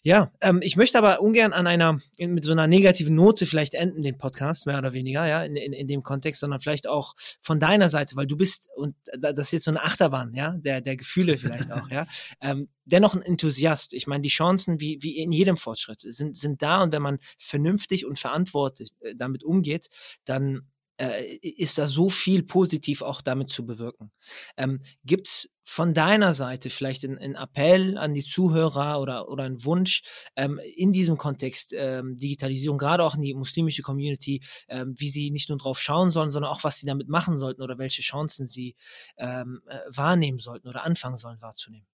[0.06, 4.02] ja, ähm, ich möchte aber ungern an einer, mit so einer negativen Note vielleicht enden,
[4.02, 7.58] den Podcast, mehr oder weniger, ja, in, in, in dem Kontext, sondern vielleicht auch von
[7.58, 10.96] deiner Seite, weil du bist, und das ist jetzt so eine Achterbahn, ja, der, der
[10.98, 12.06] Gefühle vielleicht auch, ja,
[12.42, 13.94] ähm, dennoch ein Enthusiast.
[13.94, 17.18] Ich meine, die Chancen, wie, wie in jedem Fortschritt, sind, sind da und wenn man
[17.38, 19.88] vernünftig und verantwortlich äh, damit umgeht,
[20.26, 24.12] dann äh, ist da so viel positiv auch damit zu bewirken.
[24.58, 29.64] Ähm, Gibt es von deiner Seite vielleicht einen Appell an die Zuhörer oder, oder einen
[29.64, 30.02] Wunsch
[30.36, 35.30] ähm, in diesem Kontext ähm, Digitalisierung, gerade auch in die muslimische Community, ähm, wie sie
[35.30, 38.46] nicht nur drauf schauen sollen, sondern auch, was sie damit machen sollten oder welche Chancen
[38.46, 38.76] sie
[39.16, 41.86] ähm, äh, wahrnehmen sollten oder anfangen sollen wahrzunehmen?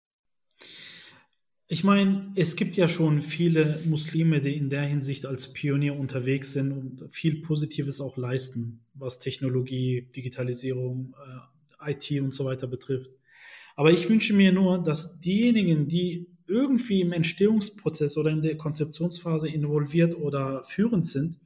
[1.72, 6.52] Ich meine, es gibt ja schon viele Muslime, die in der Hinsicht als Pionier unterwegs
[6.52, 11.14] sind und viel Positives auch leisten, was Technologie, Digitalisierung,
[11.80, 13.12] äh, IT und so weiter betrifft.
[13.76, 19.48] Aber ich wünsche mir nur, dass diejenigen, die irgendwie im Entstehungsprozess oder in der Konzeptionsphase
[19.48, 21.38] involviert oder führend sind,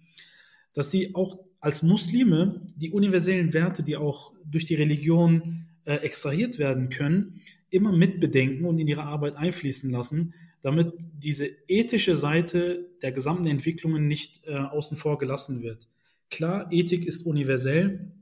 [0.73, 6.59] dass sie auch als Muslime die universellen Werte, die auch durch die Religion äh, extrahiert
[6.59, 13.13] werden können, immer mitbedenken und in ihre Arbeit einfließen lassen, damit diese ethische Seite der
[13.13, 15.89] gesamten Entwicklungen nicht äh, außen vor gelassen wird.
[16.31, 18.13] Klar, Ethik ist universell,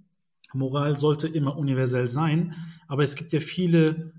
[0.52, 2.54] Moral sollte immer universell sein,
[2.88, 4.12] aber es gibt ja viele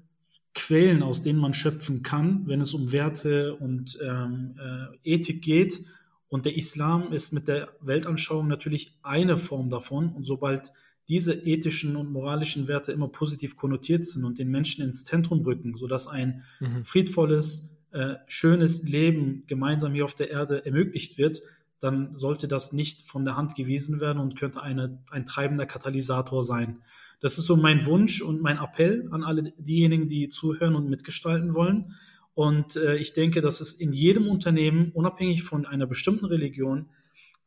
[0.56, 5.84] Quellen, aus denen man schöpfen kann, wenn es um Werte und ähm, äh, Ethik geht.
[6.28, 10.10] Und der Islam ist mit der Weltanschauung natürlich eine Form davon.
[10.10, 10.72] Und sobald
[11.10, 15.76] diese ethischen und moralischen Werte immer positiv konnotiert sind und den Menschen ins Zentrum rücken,
[15.76, 16.86] sodass ein mhm.
[16.86, 21.42] friedvolles, äh, schönes Leben gemeinsam hier auf der Erde ermöglicht wird,
[21.84, 26.42] dann sollte das nicht von der Hand gewiesen werden und könnte eine, ein treibender Katalysator
[26.42, 26.82] sein.
[27.20, 31.56] Das ist so mein Wunsch und mein Appell an alle diejenigen, die zuhören und mitgestalten
[31.56, 31.94] wollen.
[32.36, 36.88] Und äh, ich denke, dass es in jedem Unternehmen, unabhängig von einer bestimmten Religion,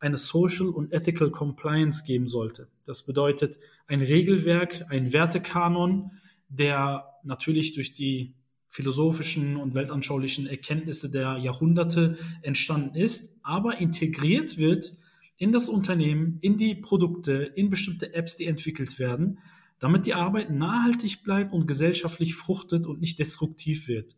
[0.01, 2.69] eine Social und Ethical Compliance geben sollte.
[2.85, 6.11] Das bedeutet ein Regelwerk, ein Wertekanon,
[6.49, 8.35] der natürlich durch die
[8.77, 14.93] philosophischen und weltanschaulichen Erkenntnisse der Jahrhunderte entstanden ist, aber integriert wird
[15.39, 19.39] in das Unternehmen, in die Produkte, in bestimmte Apps, die entwickelt werden,
[19.79, 24.15] damit die Arbeit nachhaltig bleibt und gesellschaftlich fruchtet und nicht destruktiv wird.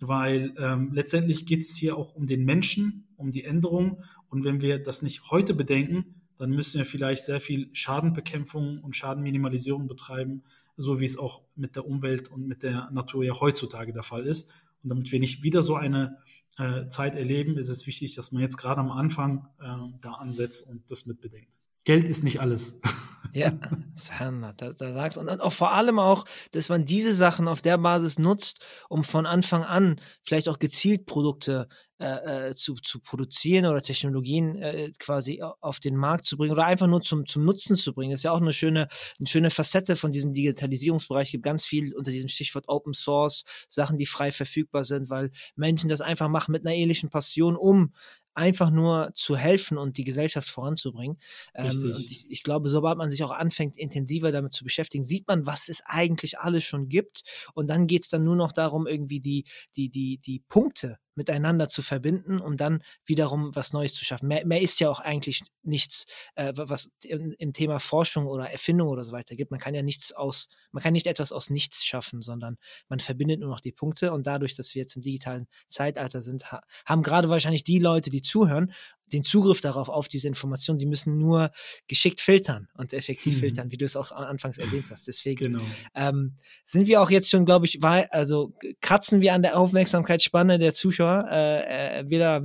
[0.00, 4.02] Weil ähm, letztendlich geht es hier auch um den Menschen, um die Änderung.
[4.28, 8.94] Und wenn wir das nicht heute bedenken, dann müssen wir vielleicht sehr viel Schadenbekämpfung und
[8.94, 10.42] Schadenminimalisierung betreiben,
[10.76, 14.26] so wie es auch mit der Umwelt und mit der Natur ja heutzutage der Fall
[14.26, 14.52] ist.
[14.82, 16.18] Und damit wir nicht wieder so eine
[16.58, 20.68] äh, Zeit erleben, ist es wichtig, dass man jetzt gerade am Anfang äh, da ansetzt
[20.68, 21.58] und das mitbedenkt.
[21.84, 22.80] Geld ist nicht alles.
[23.32, 27.78] Ja, da, da sagst und auch vor allem auch, dass man diese Sachen auf der
[27.78, 31.66] Basis nutzt, um von Anfang an vielleicht auch gezielt Produkte
[32.00, 36.64] äh, äh, zu, zu produzieren oder Technologien äh, quasi auf den Markt zu bringen oder
[36.64, 38.10] einfach nur zum, zum Nutzen zu bringen.
[38.10, 41.28] Das ist ja auch eine schöne, eine schöne Facette von diesem Digitalisierungsbereich.
[41.28, 45.30] Es gibt ganz viel unter diesem Stichwort Open Source, Sachen, die frei verfügbar sind, weil
[45.56, 47.92] Menschen das einfach machen mit einer ähnlichen Passion, um
[48.34, 51.18] einfach nur zu helfen und die Gesellschaft voranzubringen.
[51.54, 55.26] Ähm, und ich, ich, glaube, sobald man sich auch anfängt, intensiver damit zu beschäftigen, sieht
[55.28, 57.22] man, was es eigentlich alles schon gibt.
[57.54, 59.44] Und dann geht es dann nur noch darum, irgendwie die,
[59.76, 64.28] die, die, die Punkte miteinander zu verbinden, um dann wiederum was Neues zu schaffen.
[64.28, 68.88] Mehr, mehr ist ja auch eigentlich nichts, äh, was im, im, Thema Forschung oder Erfindung
[68.88, 69.50] oder so weiter gibt.
[69.50, 72.56] Man kann ja nichts aus, man kann nicht etwas aus nichts schaffen, sondern
[72.88, 76.52] man verbindet nur noch die Punkte und dadurch, dass wir jetzt im digitalen Zeitalter sind,
[76.52, 78.72] ha haben gerade wahrscheinlich die Leute, die zuhören,
[79.14, 80.78] den Zugriff darauf, auf diese Informationen.
[80.78, 81.50] Die müssen nur
[81.88, 83.40] geschickt filtern und effektiv mhm.
[83.40, 85.08] filtern, wie du es auch anfangs erwähnt hast.
[85.08, 85.64] Deswegen genau.
[85.94, 86.34] ähm,
[86.66, 90.74] sind wir auch jetzt schon, glaube ich, weil, also kratzen wir an der Aufmerksamkeitsspanne der
[90.74, 91.26] Zuschauer.
[91.30, 92.42] Äh, äh, wieder,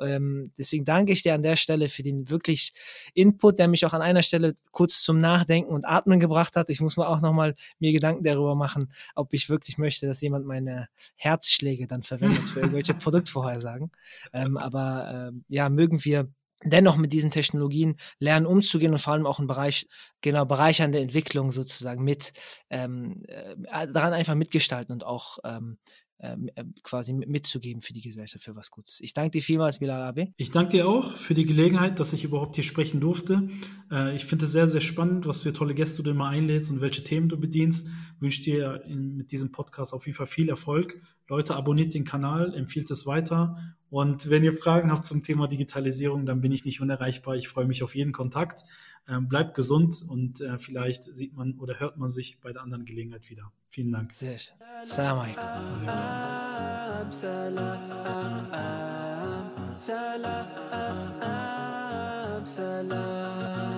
[0.00, 2.72] ähm, deswegen danke ich dir an der Stelle für den wirklich
[3.14, 6.70] Input, der mich auch an einer Stelle kurz zum Nachdenken und Atmen gebracht hat.
[6.70, 10.46] Ich muss mir auch nochmal mir Gedanken darüber machen, ob ich wirklich möchte, dass jemand
[10.46, 13.90] meine Herzschläge dann verwendet für irgendwelche Produktvorhersagen.
[14.32, 16.07] Ähm, aber ähm, ja, mögen wir
[16.64, 19.86] dennoch mit diesen Technologien lernen umzugehen und vor allem auch im Bereich
[20.20, 22.32] genau bereichernde Entwicklung sozusagen mit
[22.70, 23.54] ähm, äh,
[23.88, 25.78] daran einfach mitgestalten und auch ähm,
[26.20, 28.98] ähm, äh, quasi mitzugeben für die Gesellschaft, für was Gutes.
[29.00, 30.32] Ich danke dir vielmals, Bilal Abi.
[30.36, 33.48] Ich danke dir auch für die Gelegenheit, dass ich überhaupt hier sprechen durfte.
[33.92, 36.80] Äh, ich finde es sehr, sehr spannend, was für tolle Gäste du immer einlädst und
[36.80, 37.86] welche Themen du bedienst.
[37.86, 41.00] Ich wünsche dir mit diesem Podcast auf jeden Fall viel Erfolg.
[41.28, 43.56] Leute, abonniert den Kanal, empfiehlt es weiter.
[43.90, 47.36] Und wenn ihr Fragen habt zum Thema Digitalisierung, dann bin ich nicht unerreichbar.
[47.36, 48.64] Ich freue mich auf jeden Kontakt.
[49.06, 52.84] Ähm, bleibt gesund und äh, vielleicht sieht man oder hört man sich bei der anderen
[52.84, 53.52] Gelegenheit wieder.
[53.68, 54.12] Vielen Dank.
[54.12, 54.54] Sehr schön.
[54.84, 55.44] Salam alaikum.
[62.44, 63.77] Salam.